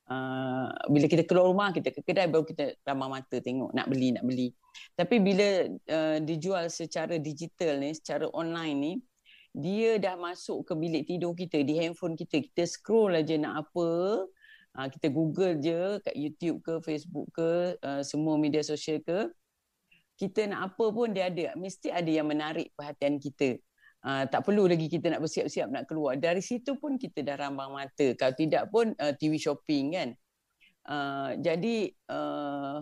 [0.10, 4.10] uh, bila kita keluar rumah kita ke kedai baru kita rambang mata tengok nak beli
[4.12, 4.52] nak beli.
[4.98, 8.94] Tapi bila uh, dijual secara digital ni secara online ni
[9.54, 12.42] dia dah masuk ke bilik tidur kita di handphone kita.
[12.42, 13.88] Kita scroll aja nak apa
[14.78, 19.30] uh, kita google je kat YouTube ke Facebook ke uh, semua media sosial ke
[20.20, 21.56] kita nak apa pun dia ada.
[21.56, 23.56] Mesti ada yang menarik perhatian kita
[24.00, 26.16] Uh, tak perlu lagi kita nak bersiap-siap nak keluar.
[26.16, 28.08] Dari situ pun kita dah rambang mata.
[28.16, 30.10] Kalau tidak pun uh, TV shopping kan.
[30.88, 32.80] Uh, jadi uh,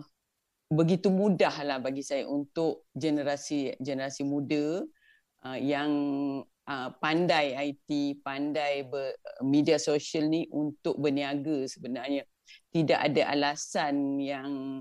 [0.70, 4.86] begitu mudahlah bagi saya untuk generasi generasi muda
[5.42, 5.90] uh, yang
[6.68, 12.22] uh, pandai IT, pandai ber, media sosial ni untuk berniaga sebenarnya.
[12.70, 14.80] Tidak ada alasan yang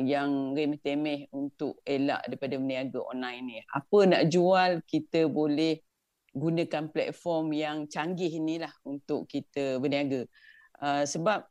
[0.00, 3.58] yang remeh-temeh untuk elak daripada berniaga online ni.
[3.68, 5.84] Apa nak jual, kita boleh
[6.36, 10.24] gunakan platform yang canggih inilah untuk kita berniaga.
[10.80, 11.44] Uh, sebab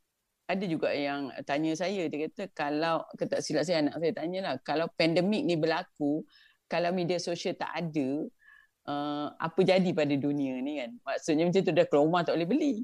[0.46, 4.54] ada juga yang tanya saya, dia kata kalau, tak silap saya anak saya tanya lah,
[4.62, 6.22] kalau pandemik ni berlaku,
[6.70, 8.10] kalau media sosial tak ada,
[8.86, 10.94] uh, apa jadi pada dunia ni kan?
[11.02, 12.76] Maksudnya macam tu dah keluar rumah tak boleh beli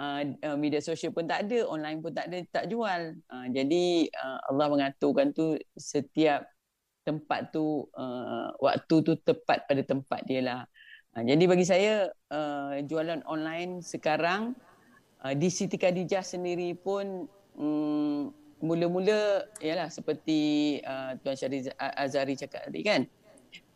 [0.00, 3.20] uh, media sosial pun tak ada, online pun tak ada, tak jual.
[3.28, 6.48] Uh, jadi uh, Allah mengaturkan tu setiap
[7.04, 10.60] tempat tu uh, waktu tu tepat pada tempat dia lah.
[11.12, 14.56] Uh, jadi bagi saya uh, jualan online sekarang
[15.20, 17.28] uh, di Siti Khadijah sendiri pun
[17.60, 23.02] um, mula-mula ialah seperti uh, Tuan Syari Azari cakap tadi kan.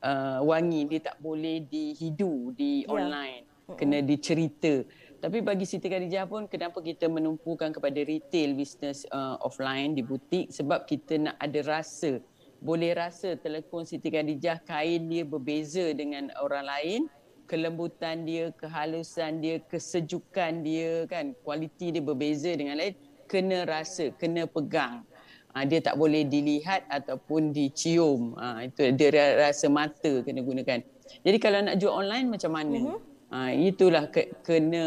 [0.05, 2.93] Uh, wangi dia tak boleh dihidu di yeah.
[2.93, 4.85] online kena dicerita
[5.25, 10.53] tapi bagi Siti Khadijah pun kenapa kita menumpukan kepada retail business uh, offline di butik
[10.53, 12.21] sebab kita nak ada rasa.
[12.61, 17.01] Boleh rasa telekon Siti Khadijah kain dia berbeza dengan orang lain.
[17.49, 21.33] Kelembutan dia, kehalusan dia, kesejukan dia kan.
[21.41, 22.93] Kualiti dia berbeza dengan lain.
[23.25, 25.09] Kena rasa, kena pegang.
[25.57, 28.37] Ha, dia tak boleh dilihat ataupun dicium.
[28.37, 29.09] Ha, itu dia
[29.41, 30.85] rasa mata kena gunakan.
[31.25, 32.77] Jadi kalau nak jual online macam mana?
[32.77, 33.14] Uh-huh.
[33.35, 34.87] Ha, itulah ke, kena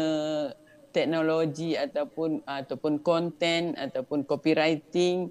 [0.88, 5.28] teknologi ataupun ataupun konten ataupun copywriting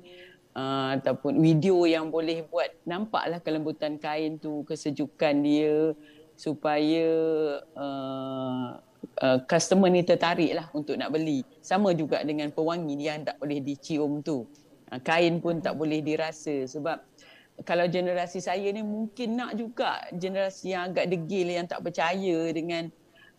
[0.54, 2.70] uh, ataupun video yang boleh buat.
[2.86, 5.98] Nampaklah kelembutan kain tu kesejukan dia
[6.38, 7.10] supaya
[7.74, 8.78] uh,
[9.26, 11.42] uh, customer ni tertarik lah untuk nak beli.
[11.66, 14.46] Sama juga dengan pewangi yang tak boleh dicium tu.
[14.94, 17.02] Uh, kain pun tak boleh dirasa sebab
[17.66, 22.94] kalau generasi saya ni mungkin nak juga generasi yang agak degil yang tak percaya dengan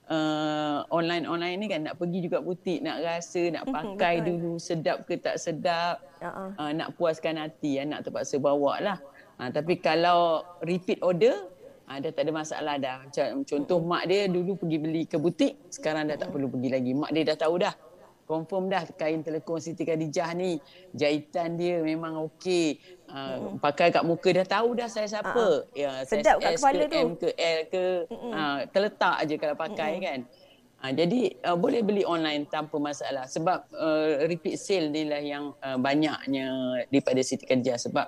[0.09, 5.21] uh, online-online ni kan nak pergi juga butik nak rasa nak pakai dulu sedap ke
[5.21, 6.57] tak sedap uh-uh.
[6.57, 8.99] uh, nak puaskan hati anak terpaksa bawa lah.
[9.39, 11.37] Uh, tapi kalau repeat order
[11.87, 12.97] uh, dah tak ada masalah dah.
[13.07, 16.93] Macam contoh mak dia dulu pergi beli ke butik sekarang dah tak perlu pergi lagi.
[16.97, 17.75] Mak dia dah tahu dah.
[18.29, 20.61] Confirm dah kain telekong Siti Khadijah ni.
[20.93, 22.77] Jahitan dia memang okey
[23.13, 25.65] uh, pakai kat muka dah tahu dah saya siapa uh-huh.
[25.77, 26.99] ya sedap kat kepala ke tu.
[26.99, 30.05] M ke L ke uh, terletak aje kalau pakai uh-huh.
[30.05, 30.21] kan.
[30.79, 35.51] Uh, jadi uh, boleh beli online tanpa masalah sebab uh, repeat sale ni lah yang
[35.59, 36.47] uh, banyaknya
[36.87, 38.07] daripada Siti Khadijah sebab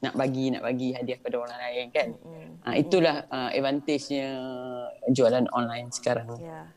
[0.00, 2.08] nak bagi nak bagi hadiah pada orang lain kan.
[2.12, 2.50] Mm-hmm.
[2.64, 4.26] uh, itulah uh, advantage-nya
[5.12, 6.68] jualan online sekarang yeah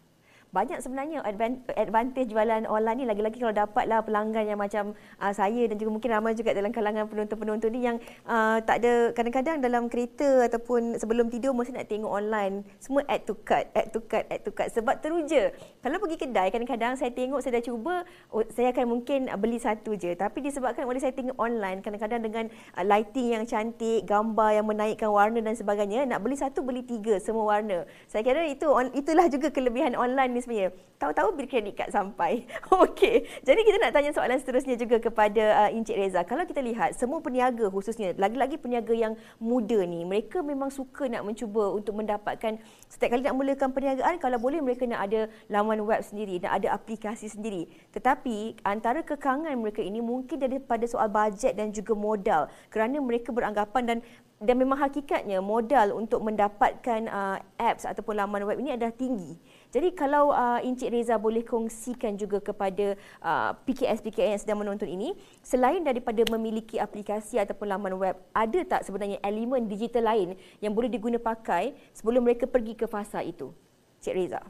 [0.53, 1.25] banyak sebenarnya
[1.73, 3.05] advantage jualan online ni.
[3.09, 7.09] Lagi-lagi kalau dapatlah pelanggan yang macam uh, saya dan juga mungkin ramai juga dalam kalangan
[7.09, 7.97] penonton-penonton ni yang
[8.29, 12.61] uh, tak ada kadang-kadang dalam kereta ataupun sebelum tidur mesti nak tengok online.
[12.77, 14.69] Semua add to cart add to cart add to cart.
[14.77, 15.49] Sebab teruja.
[15.81, 19.97] Kalau pergi kedai kadang-kadang saya tengok saya dah cuba oh, saya akan mungkin beli satu
[19.97, 20.13] je.
[20.13, 22.45] Tapi disebabkan oleh saya tengok online kadang-kadang dengan
[22.77, 27.17] uh, lighting yang cantik gambar yang menaikkan warna dan sebagainya nak beli satu beli tiga
[27.17, 27.89] semua warna.
[28.05, 30.75] Saya kira itu itulah juga kelebihan online ni sebenarnya.
[30.99, 32.47] Tahu-tahu bil kredit kad sampai.
[32.83, 33.27] Okey.
[33.43, 36.23] Jadi kita nak tanya soalan seterusnya juga kepada uh, Encik Reza.
[36.23, 41.27] Kalau kita lihat semua peniaga khususnya lagi-lagi peniaga yang muda ni, mereka memang suka nak
[41.27, 42.55] mencuba untuk mendapatkan
[42.87, 46.71] setiap kali nak mulakan perniagaan kalau boleh mereka nak ada laman web sendiri, nak ada
[46.71, 47.67] aplikasi sendiri.
[47.91, 53.83] Tetapi antara kekangan mereka ini mungkin daripada soal bajet dan juga modal kerana mereka beranggapan
[53.83, 53.97] dan
[54.43, 59.39] dan memang hakikatnya modal untuk mendapatkan uh, apps ataupun laman web ini adalah tinggi.
[59.73, 62.93] Jadi kalau uh, Encik Reza boleh kongsikan juga kepada
[63.25, 68.85] uh, PKS-PKS yang sedang menonton ini, selain daripada memiliki aplikasi ataupun laman web, ada tak
[68.85, 73.49] sebenarnya elemen digital lain yang boleh diguna pakai sebelum mereka pergi ke fasa itu?
[73.97, 74.41] Encik Reza.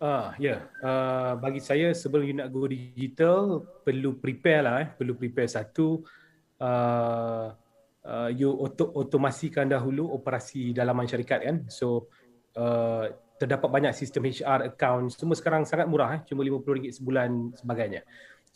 [0.00, 0.56] Ah, ya.
[0.56, 0.60] Yeah.
[0.80, 4.88] Uh, bagi saya sebelum you nak go digital, perlu prepare lah eh.
[4.96, 6.00] Perlu prepare satu.
[6.56, 7.52] Uh,
[8.00, 11.56] uh, you auto, otomasikan dahulu operasi dalaman syarikat kan.
[11.68, 12.08] So,
[12.56, 17.30] uh, terdapat banyak sistem HR account semua sekarang sangat murah eh cuma RM50 sebulan
[17.60, 18.00] sebagainya.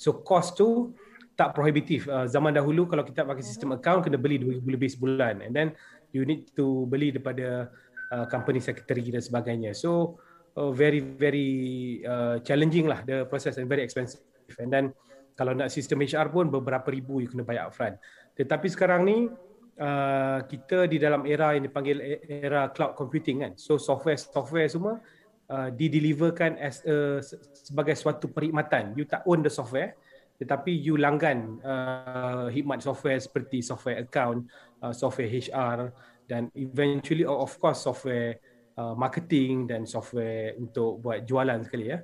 [0.01, 0.97] So cost tu
[1.37, 2.09] tak prohibitif.
[2.09, 5.69] Uh, zaman dahulu kalau kita pakai sistem account kena beli RM2,000 lebih sebulan and then
[6.13, 7.69] you need to beli daripada
[8.13, 9.77] uh, company secretary dan sebagainya.
[9.77, 10.21] So
[10.57, 11.51] uh, very very
[12.05, 14.25] uh, challenging lah the process and very expensive.
[14.57, 14.85] And then
[15.37, 17.97] kalau nak sistem HR pun beberapa ribu you kena bayar upfront.
[18.37, 19.29] Tetapi sekarang ni
[19.81, 23.53] Uh, kita di dalam era yang dipanggil e-, era cloud computing kan.
[23.57, 25.01] So software-software semua
[25.49, 27.25] uh, dideliverkan as a,
[27.57, 28.93] sebagai suatu perkhidmatan.
[28.93, 29.97] You tak own the software
[30.41, 34.49] tetapi you langgan uh, khidmat software seperti software account,
[34.81, 35.93] uh, software HR
[36.25, 38.41] dan eventually of course software
[38.81, 42.01] uh, marketing dan software untuk buat jualan sekali ya.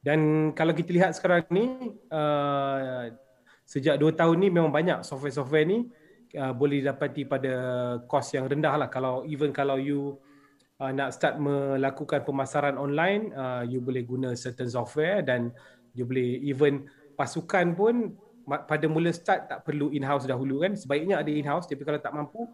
[0.00, 3.12] Dan kalau kita lihat sekarang ni uh,
[3.68, 6.05] sejak 2 tahun ni memang banyak software-software ni uh,
[6.52, 7.52] boleh didapati pada
[8.04, 8.88] kos yang rendah lah.
[8.92, 10.20] Kalau even kalau you
[10.80, 15.52] uh, nak start melakukan pemasaran online uh, you boleh guna certain software dan
[15.96, 16.84] you boleh even
[17.16, 18.12] pasukan pun
[18.46, 20.78] pada mula start tak perlu in-house dahulu kan.
[20.78, 22.46] Sebaiknya ada in-house tapi kalau tak mampu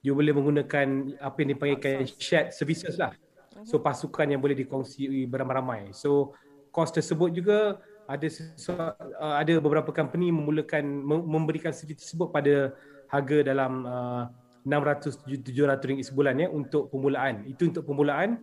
[0.00, 3.10] you boleh menggunakan apa yang dipanggilkan shared services lah.
[3.66, 3.84] So mhm.
[3.84, 5.90] pasukan yang boleh dikongsi beramai-ramai.
[5.96, 6.36] So
[6.70, 12.74] kos tersebut juga ada uh, ada beberapa company memulakan memberikan servis tersebut pada
[13.10, 14.24] harga dalam uh,
[14.64, 17.44] 600 700 ringgit sebulan ya untuk permulaan.
[17.48, 18.38] Itu untuk permulaan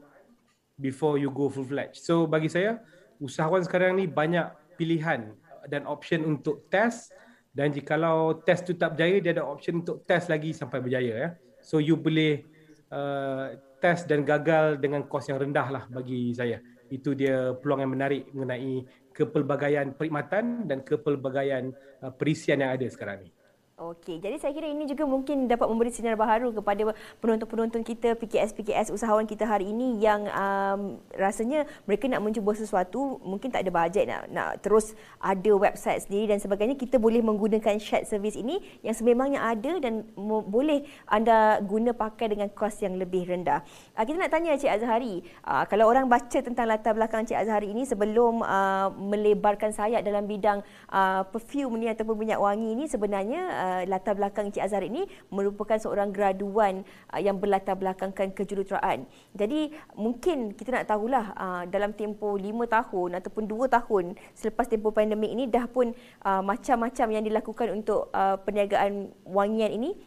[0.78, 2.02] before you go full fledged.
[2.02, 2.82] So bagi saya
[3.18, 5.34] usahawan sekarang ni banyak pilihan
[5.72, 7.14] dan option untuk test
[7.54, 11.30] dan jikalau test tu tak berjaya dia ada option untuk test lagi sampai berjaya ya.
[11.62, 12.46] So you boleh
[12.94, 16.62] uh, test dan gagal dengan kos yang rendah lah bagi saya.
[16.88, 21.74] Itu dia peluang yang menarik mengenai kepelbagaian perkhidmatan dan kepelbagaian
[22.06, 23.30] uh, perisian yang ada sekarang ni.
[23.78, 28.90] Okey, jadi saya kira ini juga mungkin dapat memberi sinar baharu kepada penonton-penonton kita, PKS-PKS
[28.90, 34.10] usahawan kita hari ini yang um, rasanya mereka nak mencuba sesuatu, mungkin tak ada bajet
[34.10, 38.98] nak nak terus ada website sendiri dan sebagainya, kita boleh menggunakan chat service ini yang
[38.98, 43.62] sememangnya ada dan boleh anda guna pakai dengan kos yang lebih rendah.
[43.94, 47.70] Uh, kita nak tanya Cik Azhari, uh, kalau orang baca tentang latar belakang Cik Azhari
[47.70, 53.42] ini sebelum uh, melebarkan sayap dalam bidang uh, perfume ni ataupun minyak wangi ini sebenarnya
[53.54, 59.04] uh, Uh, latar belakang Encik Azhar ini merupakan seorang graduan uh, yang berlatar belakangkan kejuruteraan.
[59.36, 64.96] Jadi mungkin kita nak tahulah uh, dalam tempoh lima tahun ataupun dua tahun selepas tempoh
[64.96, 65.92] pandemik ini dah pun
[66.24, 70.00] uh, macam-macam yang dilakukan untuk uh, perniagaan wangian ini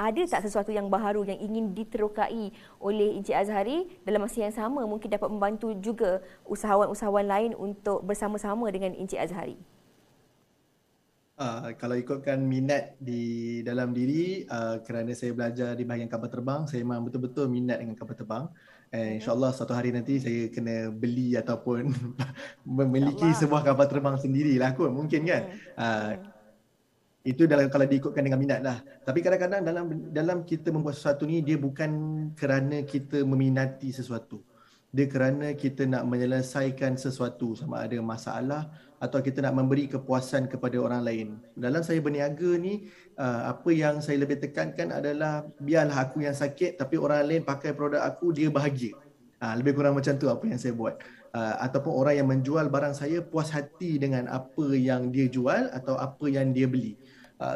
[0.00, 4.84] ada tak sesuatu yang baharu yang ingin diterokai oleh Encik Azhari dalam masa yang sama
[4.84, 9.60] mungkin dapat membantu juga usahawan-usahawan lain untuk bersama-sama dengan Encik Azhari?
[11.40, 16.68] Uh, kalau ikutkan minat di dalam diri uh, kerana saya belajar di bahagian kapal terbang,
[16.68, 18.44] saya memang betul-betul minat dengan kapal terbang.
[18.92, 21.96] And insyaAllah satu hari nanti saya kena beli ataupun
[22.84, 25.42] memiliki sebuah kapal terbang sendirilah kot mungkin kan.
[25.80, 26.10] Uh,
[27.24, 28.84] itu dalam kalau diikutkan dengan minat lah.
[29.00, 31.88] Tapi kadang-kadang dalam dalam kita membuat sesuatu ni dia bukan
[32.36, 34.44] kerana kita meminati sesuatu.
[34.92, 38.68] Dia kerana kita nak menyelesaikan sesuatu sama ada masalah
[39.00, 41.28] atau kita nak memberi kepuasan kepada orang lain.
[41.56, 42.84] Dalam saya berniaga ni,
[43.16, 47.72] uh, apa yang saya lebih tekankan adalah biarlah aku yang sakit tapi orang lain pakai
[47.72, 48.92] produk aku dia bahagia.
[49.40, 51.00] Uh, lebih kurang macam tu apa yang saya buat.
[51.32, 55.96] Uh, ataupun orang yang menjual barang saya puas hati dengan apa yang dia jual atau
[55.96, 56.94] apa yang dia beli.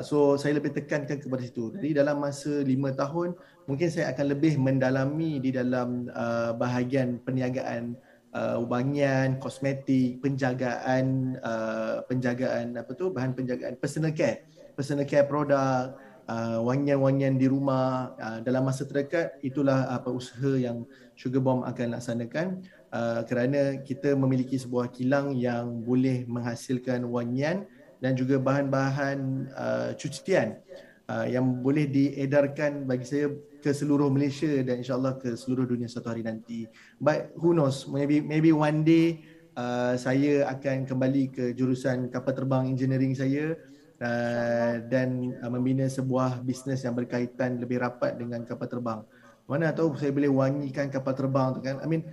[0.01, 1.69] So saya lebih tekankan kepada situ.
[1.77, 3.37] Jadi dalam masa lima tahun
[3.69, 6.09] mungkin saya akan lebih mendalami di dalam
[6.57, 7.93] bahagian perniagaan
[8.35, 15.95] uh, wangian, kosmetik, penjagaan uh, penjagaan apa tu bahan penjagaan personal care, personal care produk,
[16.29, 21.95] uh, wangian-wangian di rumah uh, dalam masa terdekat itulah apa usaha yang Sugar Bomb akan
[21.97, 22.67] laksanakan.
[22.95, 27.67] Uh, kerana kita memiliki sebuah kilang yang boleh menghasilkan wangian
[27.99, 30.63] dan juga bahan-bahan uh, cucian
[31.11, 33.27] uh, yang boleh diedarkan bagi saya
[33.65, 36.69] ke seluruh Malaysia dan insyaallah ke seluruh dunia satu hari nanti.
[37.01, 39.25] But who knows, maybe maybe one day
[39.57, 43.57] uh, saya akan kembali ke jurusan kapal terbang engineering saya
[44.05, 49.01] uh, dan uh, membina sebuah bisnes yang berkaitan lebih rapat dengan kapal terbang.
[49.49, 51.81] Mana tahu saya boleh wangikan kapal terbang tu kan.
[51.81, 52.05] I mean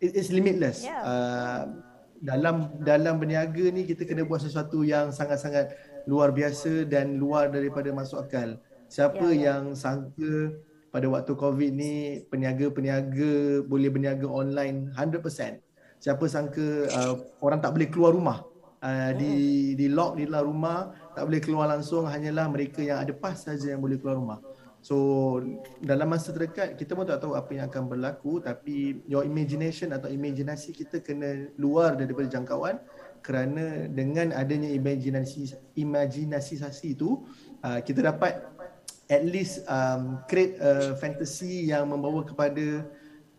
[0.00, 0.88] it is limitless.
[0.88, 1.04] Yeah.
[1.04, 1.62] Uh,
[2.24, 5.76] dalam dalam berniaga ni kita kena buat sesuatu yang sangat-sangat
[6.08, 8.56] luar biasa dan luar daripada masuk akal.
[8.88, 9.44] Siapa yeah, yeah.
[9.52, 10.56] yang sangka
[10.94, 15.58] pada waktu COVID ni peniaga-peniaga boleh berniaga online 100%.
[15.98, 18.46] Siapa sangka uh, orang tak boleh keluar rumah.
[18.78, 23.10] Uh, di di lock di dalam rumah tak boleh keluar langsung hanyalah mereka yang ada
[23.10, 24.38] pas saja yang boleh keluar rumah.
[24.84, 25.40] So
[25.82, 30.12] dalam masa terdekat kita pun tak tahu apa yang akan berlaku tapi your imagination atau
[30.12, 32.78] imajinasi kita kena luar daripada jangkauan
[33.24, 37.24] kerana dengan adanya imajinasi imajinasi itu
[37.64, 38.44] uh, kita dapat
[39.08, 42.86] at least um, create a fantasy yang membawa kepada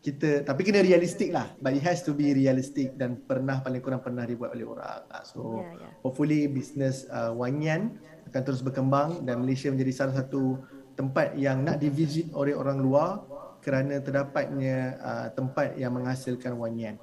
[0.05, 1.49] kita tapi kena realistik lah.
[1.57, 5.09] But it has to be realistic dan pernah paling kurang pernah dibuat oleh orang.
[5.09, 5.91] Ah, so yeah, yeah.
[6.05, 7.97] hopefully business uh, wangian
[8.29, 10.61] akan terus berkembang dan Malaysia menjadi salah satu
[10.93, 13.25] tempat yang nak divisit oleh orang luar
[13.65, 17.01] kerana terdapatnya uh, tempat yang menghasilkan wangian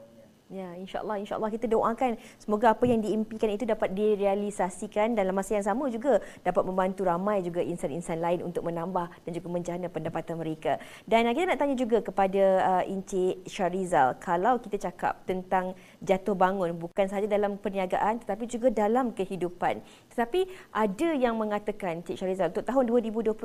[0.53, 5.65] Ya, insyaAllah, insyaAllah kita doakan semoga apa yang diimpikan itu dapat direalisasikan dalam masa yang
[5.65, 10.77] sama juga dapat membantu ramai juga insan-insan lain untuk menambah dan juga menjana pendapatan mereka.
[11.09, 15.73] Dan kita nak tanya juga kepada uh, Encik Syarizal, kalau kita cakap tentang
[16.05, 19.81] jatuh bangun bukan sahaja dalam perniagaan tetapi juga dalam kehidupan.
[20.13, 23.41] Tetapi ada yang mengatakan Encik Syarizal untuk tahun 2021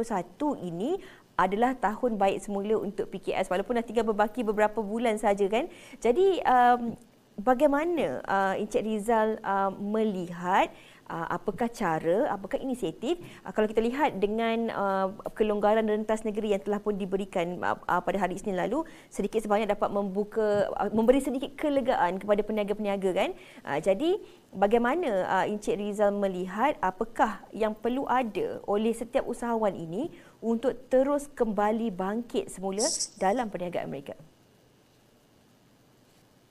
[0.60, 1.00] ini
[1.38, 5.70] adalah tahun baik semula untuk PKS walaupun dah tinggal berbaki beberapa bulan saja kan.
[6.02, 6.98] Jadi um,
[7.38, 10.74] bagaimana uh, Encik Rizal uh, melihat
[11.06, 15.08] uh, apakah cara, apakah inisiatif uh, kalau kita lihat dengan uh,
[15.38, 19.70] kelonggaran rentas negeri yang telah pun diberikan uh, uh, pada hari Isnin lalu sedikit sebanyak
[19.70, 23.30] dapat membuka uh, memberi sedikit kelegaan kepada peniaga-peniaga kan.
[23.62, 24.18] Uh, jadi
[24.52, 30.10] bagaimana uh, Encik Rizal melihat apakah yang perlu ada oleh setiap usahawan ini
[30.42, 32.86] untuk terus kembali bangkit semula
[33.18, 34.14] dalam perniagaan mereka?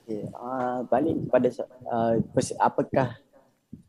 [0.07, 1.49] Okay, uh, balik kepada
[1.91, 3.19] uh, pers- apakah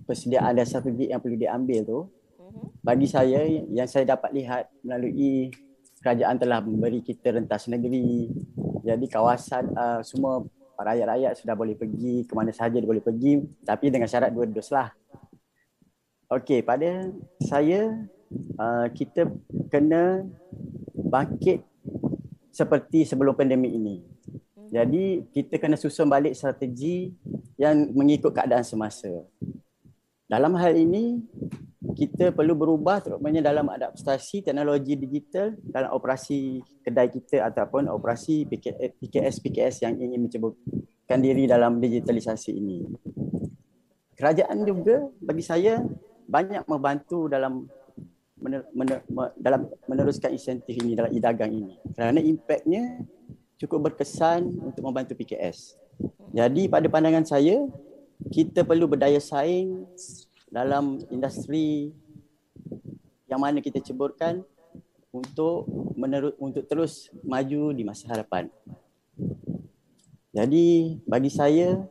[0.09, 1.99] persediaan dasar strategi yang perlu diambil tu
[2.41, 2.81] mhm.
[2.81, 5.53] bagi saya yang saya dapat lihat melalui
[6.01, 8.33] kerajaan telah memberi kita rentas negeri
[8.81, 10.41] jadi kawasan uh, semua
[10.79, 14.73] rakyat-rakyat sudah boleh pergi ke mana sahaja dia boleh pergi tapi dengan syarat dua dos
[14.73, 14.89] lah
[16.27, 17.07] Okey, pada
[17.39, 17.87] saya
[18.59, 19.30] uh, kita
[19.71, 20.23] kena
[20.93, 21.63] bangkit
[22.51, 24.17] seperti sebelum pandemik ini
[24.67, 27.15] jadi kita kena susun balik strategi
[27.55, 29.09] yang mengikut keadaan semasa.
[30.28, 31.23] Dalam hal ini
[31.95, 39.39] kita perlu berubah terutamanya dalam adaptasi teknologi digital dalam operasi kedai kita ataupun operasi PKS
[39.39, 42.84] PKS yang ingin menceburkan diri dalam digitalisasi ini.
[44.19, 45.80] Kerajaan juga bagi saya
[46.28, 47.71] banyak membantu dalam
[48.38, 49.01] mener, mener,
[49.38, 51.75] dalam meneruskan insentif ini dalam e-dagang ini.
[51.93, 53.01] Kerana impaknya
[53.57, 55.77] cukup berkesan untuk membantu PKS.
[56.33, 57.65] Jadi pada pandangan saya,
[58.29, 59.85] kita perlu berdaya saing
[60.49, 61.91] dalam industri
[63.27, 64.45] yang mana kita ceburkan
[65.11, 65.67] untuk
[65.97, 68.47] menerus untuk terus maju di masa hadapan.
[70.31, 71.81] Jadi bagi saya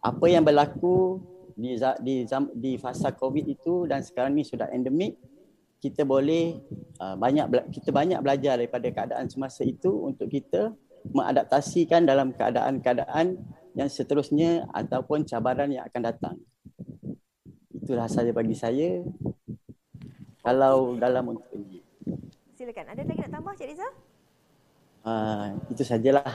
[0.00, 1.20] apa yang berlaku
[1.52, 2.24] di di
[2.56, 5.20] di fasa covid itu dan sekarang ni sudah endemik
[5.82, 6.62] kita boleh
[7.02, 10.70] uh, banyak kita banyak belajar daripada keadaan semasa itu untuk kita
[11.10, 13.42] mengadaptasikan dalam keadaan-keadaan
[13.74, 16.36] yang seterusnya ataupun cabaran yang akan datang.
[17.74, 19.02] Itulah saja bagi saya.
[20.46, 21.82] Kalau dalam untuk ini.
[22.54, 22.94] Silakan.
[22.94, 23.88] Ada lagi nak tambah Cik Riza?
[25.02, 26.30] Uh, itu sajalah.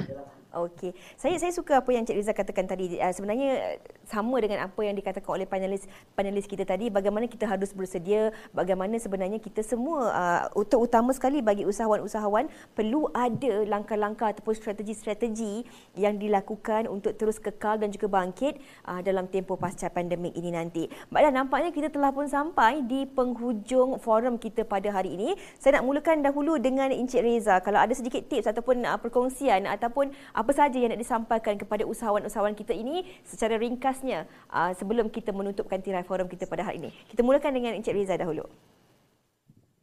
[0.48, 0.96] Okey.
[1.20, 2.96] Saya saya suka apa yang Cik Riza katakan tadi.
[2.96, 5.84] Uh, sebenarnya sama dengan apa yang dikatakan oleh panelis
[6.16, 10.08] panelis kita tadi bagaimana kita harus bersedia, bagaimana sebenarnya kita semua
[10.56, 15.68] uh, utama sekali bagi usahawan-usahawan perlu ada langkah-langkah ataupun strategi-strategi
[16.00, 18.56] yang dilakukan untuk terus kekal dan juga bangkit
[18.88, 20.88] uh, dalam tempoh pasca pandemik ini nanti.
[21.12, 25.36] Baiklah nampaknya kita telah pun sampai di penghujung forum kita pada hari ini.
[25.60, 27.60] Saya nak mulakan dahulu dengan Encik Reza.
[27.60, 32.54] Kalau ada sedikit tips ataupun uh, perkongsian ataupun apa sahaja yang nak disampaikan kepada usahawan-usahawan
[32.54, 36.90] kita ini secara ringkasnya uh, sebelum kita menutupkan tirai forum kita pada hari ini.
[37.10, 38.46] Kita mulakan dengan Encik Riza dahulu.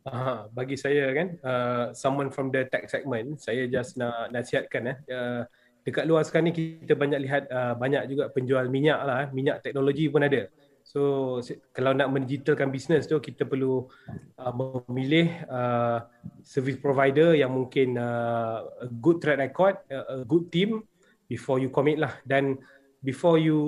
[0.05, 4.99] Aha, bagi saya kan, uh, someone from the tech segment, saya just nak nasihatkan eh,
[5.11, 5.43] uh,
[5.83, 9.29] dekat luar sekarang ni kita banyak lihat uh, banyak juga penjual minyak lah, eh.
[9.35, 10.47] minyak teknologi pun ada.
[10.85, 11.41] So
[11.73, 13.89] kalau nak mendigitalkan bisnes tu kita perlu
[14.37, 14.53] uh,
[14.85, 16.05] memilih uh,
[16.45, 20.85] service provider yang mungkin uh, a good track record, uh, a good team
[21.25, 22.61] before you commit lah dan
[23.01, 23.59] before you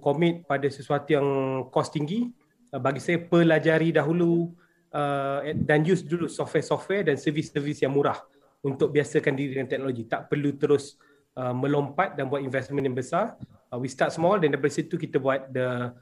[0.00, 1.28] commit pada sesuatu yang
[1.68, 2.32] cost tinggi
[2.72, 4.56] uh, bagi saya pelajari dahulu
[4.96, 8.16] uh, dan use dulu software-software dan servis-servis yang murah
[8.64, 10.08] untuk biasakan diri dengan teknologi.
[10.08, 10.96] Tak perlu terus
[11.36, 13.36] uh, melompat dan buat investment yang besar.
[13.68, 15.92] Uh, we start small dan daripada situ kita buat the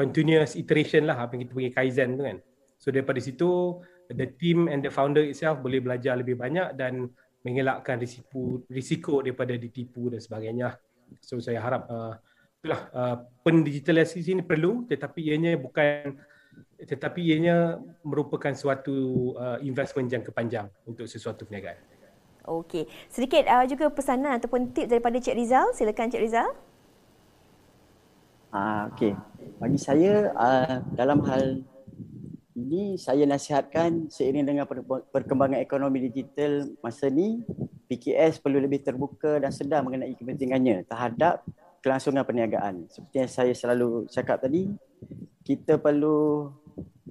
[0.00, 2.38] continuous iteration lah apa yang kita panggil kaizen tu kan.
[2.80, 3.76] So daripada situ
[4.08, 7.12] the team and the founder itself boleh belajar lebih banyak dan
[7.44, 10.80] mengelakkan risiko risiko daripada ditipu dan sebagainya.
[11.20, 12.16] So saya harap uh,
[12.60, 16.16] itulah uh, pendigitalisasi ini perlu tetapi ianya bukan
[16.80, 21.76] tetapi ianya merupakan suatu uh, investment jangka panjang untuk sesuatu perniagaan.
[22.48, 22.88] Okey.
[23.12, 25.66] Sedikit uh, juga pesanan ataupun tips daripada Cik Rizal.
[25.76, 26.48] Silakan Cik Rizal.
[28.50, 29.14] Ah, okey.
[29.62, 31.62] Bagi saya uh, dalam hal
[32.58, 34.66] ini saya nasihatkan seiring dengan
[35.14, 37.46] perkembangan ekonomi digital masa ni
[37.86, 41.46] PKS perlu lebih terbuka dan sedar mengenai kepentingannya terhadap
[41.78, 42.90] kelangsungan perniagaan.
[42.90, 44.66] Seperti yang saya selalu cakap tadi,
[45.46, 46.50] kita perlu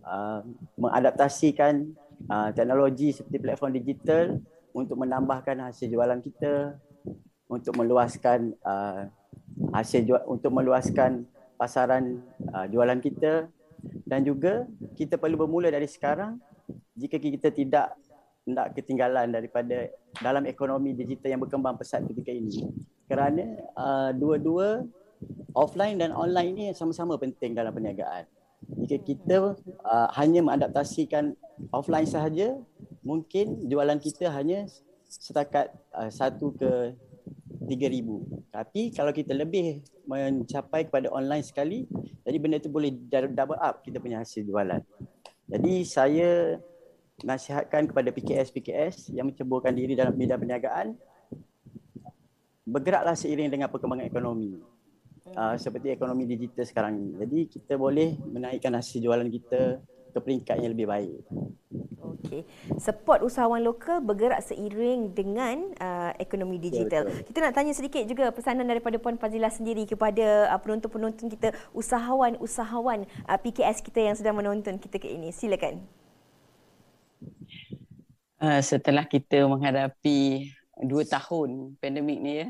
[0.03, 0.43] uh,
[0.75, 1.87] mengadaptasikan
[2.27, 4.43] uh, teknologi seperti platform digital
[4.75, 6.75] untuk menambahkan hasil jualan kita,
[7.47, 9.07] untuk meluaskan uh,
[9.75, 11.25] hasil jual untuk meluaskan
[11.59, 12.23] pasaran
[12.53, 13.47] uh, jualan kita.
[14.03, 14.67] Dan juga
[14.99, 16.35] kita perlu bermula dari sekarang
[16.99, 17.95] jika kita tidak
[18.43, 19.87] nak ketinggalan daripada
[20.19, 22.67] dalam ekonomi digital yang berkembang pesat ketika ini.
[23.07, 24.83] Kerana uh, dua-dua
[25.55, 28.27] offline dan online ini sama-sama penting dalam perniagaan.
[28.83, 29.55] Jika kita
[29.87, 31.37] uh, hanya mengadaptasikan
[31.71, 32.59] offline sahaja
[33.05, 34.67] mungkin jualan kita hanya
[35.07, 36.93] setakat uh, satu ke
[37.69, 41.85] 3000 tapi kalau kita lebih mencapai kepada online sekali
[42.29, 44.85] jadi benda itu boleh double up kita punya hasil jualan.
[45.49, 46.61] Jadi saya
[47.25, 50.93] nasihatkan kepada PKS PKS yang menceburkan diri dalam bidang perniagaan
[52.69, 54.61] bergeraklah seiring dengan perkembangan ekonomi.
[55.33, 57.11] Uh, seperti ekonomi digital sekarang ini.
[57.17, 59.81] Jadi kita boleh menaikkan hasil jualan kita
[60.19, 61.23] ke peringkat yang lebih baik
[62.19, 62.43] Okey.
[62.77, 67.07] Support usahawan lokal bergerak seiring dengan uh, ekonomi digital.
[67.07, 67.25] Betul.
[67.31, 73.07] Kita nak tanya sedikit juga pesanan daripada Puan Fazila sendiri kepada uh, penonton-penonton kita, usahawan-usahawan
[73.23, 75.31] uh, PKS kita yang sedang menonton kita ke ini.
[75.31, 75.79] Silakan.
[78.39, 82.47] Uh, setelah kita menghadapi dua tahun pandemik ni ya,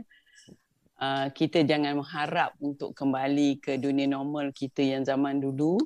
[1.01, 5.82] uh, kita jangan mengharap untuk kembali ke dunia normal kita yang zaman dulu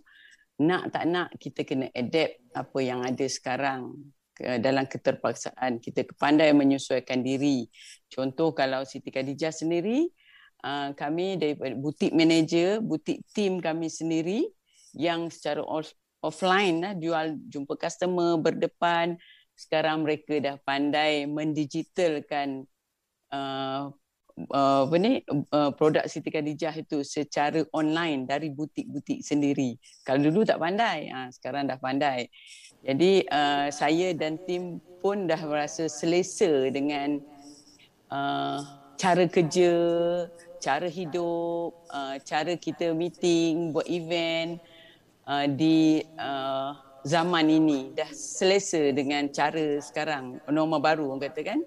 [0.61, 7.21] nak tak nak kita kena adapt apa yang ada sekarang dalam keterpaksaan kita pandai menyesuaikan
[7.21, 7.69] diri.
[8.09, 10.09] Contoh kalau Siti Khadijah sendiri
[10.65, 14.49] uh, kami dari butik manager butik team kami sendiri
[14.97, 15.61] yang secara
[16.21, 19.17] offline lah jual jumpa customer berdepan.
[19.53, 22.65] Sekarang mereka dah pandai mendigitalkan
[23.29, 23.93] uh,
[24.53, 25.21] uh, apa ni
[25.53, 29.77] uh, produk Siti Khadijah itu secara online dari butik-butik sendiri.
[30.05, 32.29] Kalau dulu tak pandai, uh, sekarang dah pandai.
[32.83, 37.23] Jadi uh, saya dan tim pun dah merasa selesa dengan
[38.11, 38.59] uh,
[38.99, 39.73] cara kerja,
[40.59, 44.59] cara hidup, uh, cara kita meeting, buat event
[45.27, 51.59] uh, di uh, zaman ini dah selesa dengan cara sekarang norma baru orang kata kan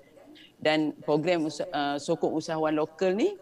[0.57, 3.37] dan program uh, sokong usahawan lokal ni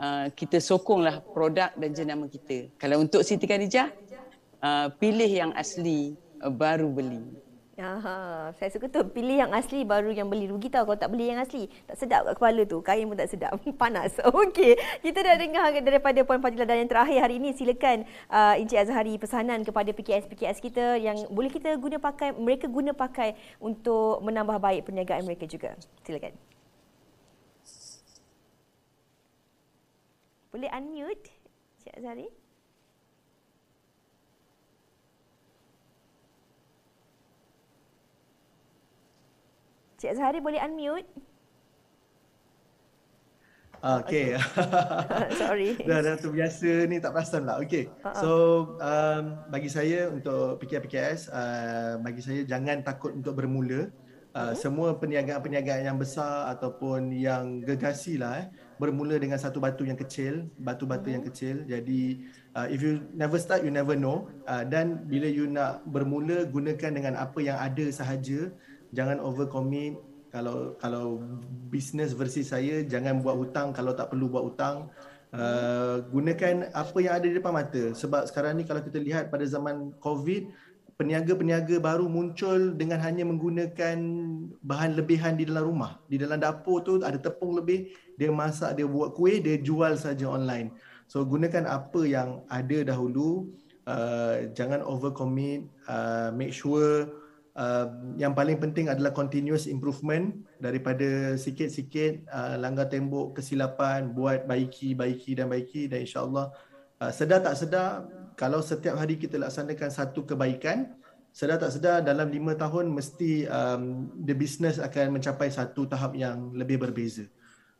[0.00, 2.72] uh, kita sokonglah produk dan jenama kita.
[2.80, 3.92] Kalau untuk Siti Khadijah,
[4.60, 7.24] uh, pilih yang asli, uh, baru beli.
[7.76, 11.28] Aha, saya suka tu pilih yang asli baru yang beli rugi tau kalau tak beli
[11.28, 11.68] yang asli.
[11.84, 12.80] Tak sedap kat kepala tu.
[12.80, 13.52] Kain pun tak sedap.
[13.80, 14.16] Panas.
[14.48, 14.80] Okey.
[15.04, 19.20] Kita dah dengar daripada Puan Fadilah dan yang terakhir hari ini silakan uh, Encik Azhari
[19.20, 24.88] pesanan kepada PKS-PKS kita yang boleh kita guna pakai mereka guna pakai untuk menambah baik
[24.88, 25.76] perniagaan mereka juga.
[26.08, 26.32] Silakan.
[30.48, 31.28] Boleh unmute
[31.84, 32.45] Encik Azhari?
[40.06, 41.10] Cik Azhari boleh unmute?
[43.82, 44.38] Ah, okay.
[45.42, 45.74] Sorry.
[45.82, 47.58] dah, dah terbiasa ni tak perasan lah.
[47.58, 47.90] Okay.
[48.06, 48.14] Uh-uh.
[48.22, 48.30] So
[48.78, 53.90] um, bagi saya untuk PKS-PKS, uh, bagi saya jangan takut untuk bermula.
[54.30, 58.46] Uh, semua perniagaan-perniagaan yang besar ataupun yang gegasi lah eh,
[58.78, 61.66] bermula dengan satu batu yang kecil, batu-batu yang kecil.
[61.66, 64.30] Jadi uh, if you never start, you never know.
[64.46, 68.54] Uh, dan bila you nak bermula, gunakan dengan apa yang ada sahaja
[68.94, 69.98] jangan over commit
[70.36, 71.24] kalau kalau
[71.72, 74.92] bisnes versi saya jangan buat hutang kalau tak perlu buat hutang.
[75.36, 77.92] Uh, gunakan apa yang ada di depan mata.
[77.92, 80.48] Sebab sekarang ni kalau kita lihat pada zaman covid
[80.96, 83.96] peniaga-peniaga baru muncul dengan hanya menggunakan
[84.64, 86.00] bahan lebihan di dalam rumah.
[86.08, 90.24] Di dalam dapur tu ada tepung lebih dia masak dia buat kuih dia jual saja
[90.28, 90.72] online.
[91.08, 93.52] So gunakan apa yang ada dahulu.
[93.86, 97.06] Uh, jangan over commit uh, make sure
[97.56, 97.86] uh,
[98.20, 105.34] yang paling penting adalah continuous improvement daripada sikit-sikit uh, langgar tembok kesilapan buat baiki baiki
[105.34, 106.52] dan baiki dan insyaallah
[107.00, 108.06] uh, sedar tak sedar
[108.36, 110.92] kalau setiap hari kita laksanakan satu kebaikan
[111.36, 116.56] sedar tak sedar dalam lima tahun mesti um, the business akan mencapai satu tahap yang
[116.56, 117.28] lebih berbeza.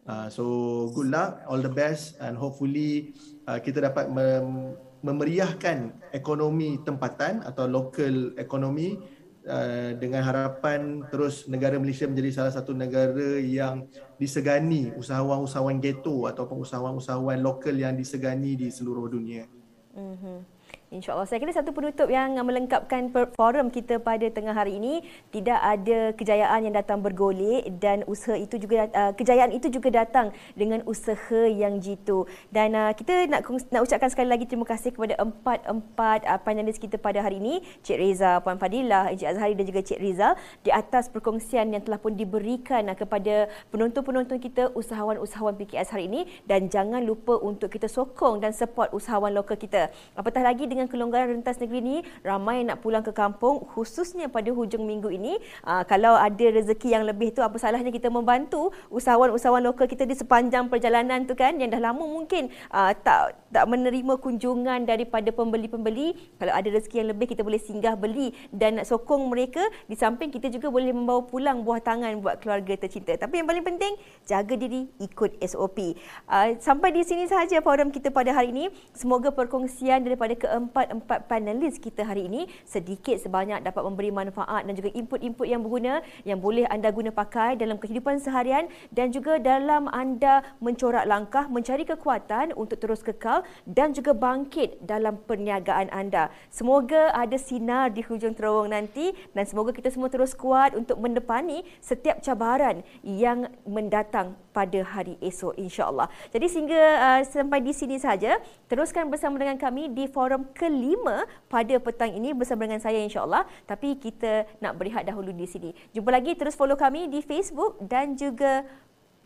[0.04, 0.44] Uh, so
[0.92, 3.16] good luck all the best and hopefully
[3.48, 9.00] uh, kita dapat mem- memeriahkan ekonomi tempatan atau local ekonomi
[9.46, 13.86] Uh, dengan harapan terus negara Malaysia menjadi salah satu negara yang
[14.18, 19.46] disegani usahawan-usahawan ghetto ataupun usahawan-usahawan lokal yang disegani di seluruh dunia.
[19.94, 20.55] Mm-hmm.
[20.86, 21.26] InsyaAllah.
[21.26, 25.02] Saya kira satu penutup yang melengkapkan forum kita pada tengah hari ini.
[25.34, 30.30] Tidak ada kejayaan yang datang bergolek dan usaha itu juga uh, kejayaan itu juga datang
[30.54, 32.30] dengan usaha yang jitu.
[32.54, 33.42] Dan uh, kita nak
[33.74, 37.66] nak ucapkan sekali lagi terima kasih kepada empat-empat uh, panelis kita pada hari ini.
[37.82, 41.98] Cik Reza, Puan Fadilah, Encik Azhari dan juga Cik Rizal di atas perkongsian yang telah
[41.98, 46.30] pun diberikan kepada penonton-penonton kita, usahawan-usahawan PKS hari ini.
[46.46, 49.90] Dan jangan lupa untuk kita sokong dan support usahawan lokal kita.
[50.14, 54.84] Apatah lagi dengan kelonggaran rentas negeri ini ramai nak pulang ke kampung khususnya pada hujung
[54.84, 55.40] minggu ini.
[55.64, 60.12] Ah, kalau ada rezeki yang lebih tu apa salahnya kita membantu usahawan-usahawan lokal kita di
[60.12, 61.56] sepanjang perjalanan tu kan?
[61.56, 66.12] Yang dah lama mungkin ah, tak tak menerima kunjungan daripada pembeli-pembeli.
[66.36, 69.64] Kalau ada rezeki yang lebih kita boleh singgah beli dan nak sokong mereka.
[69.88, 73.16] Di samping kita juga boleh membawa pulang buah tangan buat keluarga tercinta.
[73.16, 73.96] Tapi yang paling penting
[74.28, 75.96] jaga diri ikut SOP
[76.28, 78.68] aa, ah, sampai di sini sahaja forum kita pada hari ini.
[78.92, 84.74] Semoga perkongsian daripada keempat empat-empat panelis kita hari ini sedikit sebanyak dapat memberi manfaat dan
[84.74, 89.86] juga input-input yang berguna yang boleh anda guna pakai dalam kehidupan seharian dan juga dalam
[89.94, 96.28] anda mencorak langkah mencari kekuatan untuk terus kekal dan juga bangkit dalam perniagaan anda.
[96.50, 101.62] Semoga ada sinar di hujung terowong nanti dan semoga kita semua terus kuat untuk mendepani
[101.78, 106.08] setiap cabaran yang mendatang pada hari esok insya-Allah.
[106.32, 108.40] Jadi sehingga uh, sampai di sini saja
[108.72, 113.44] teruskan bersama dengan kami di forum kelima pada petang ini bersama dengan saya insya-Allah.
[113.68, 115.70] Tapi kita nak berehat dahulu di sini.
[115.92, 118.64] Jumpa lagi terus follow kami di Facebook dan juga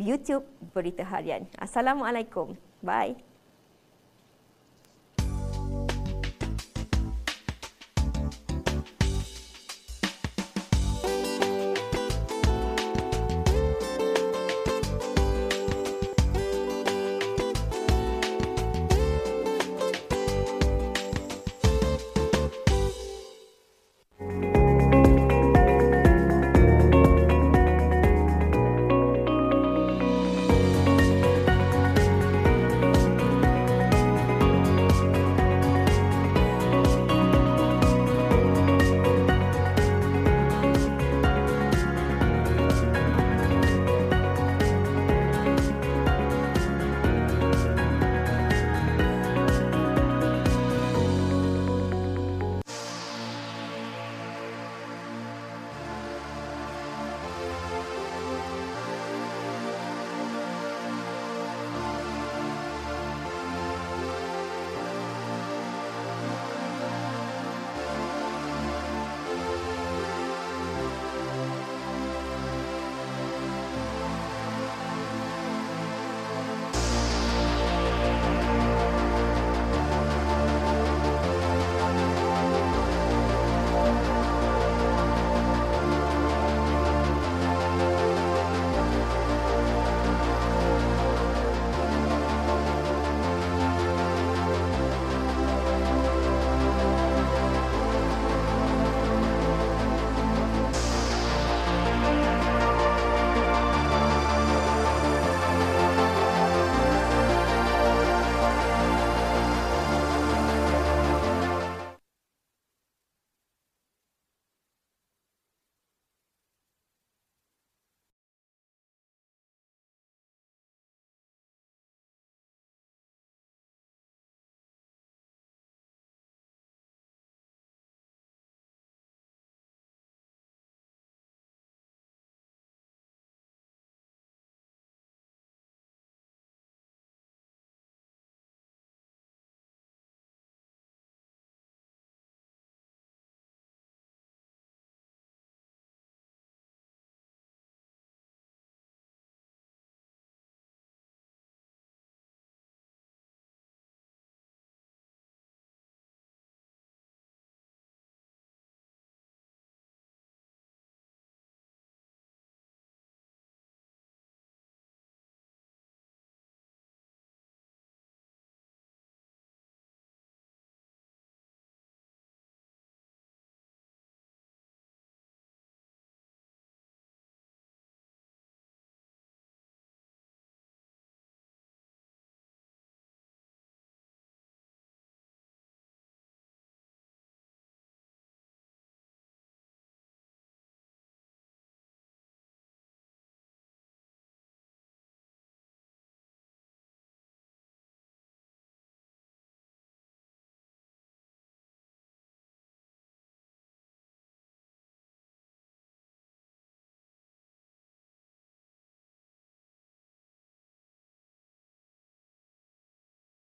[0.00, 0.42] YouTube
[0.74, 1.46] Berita Harian.
[1.54, 2.58] Assalamualaikum.
[2.82, 3.29] Bye.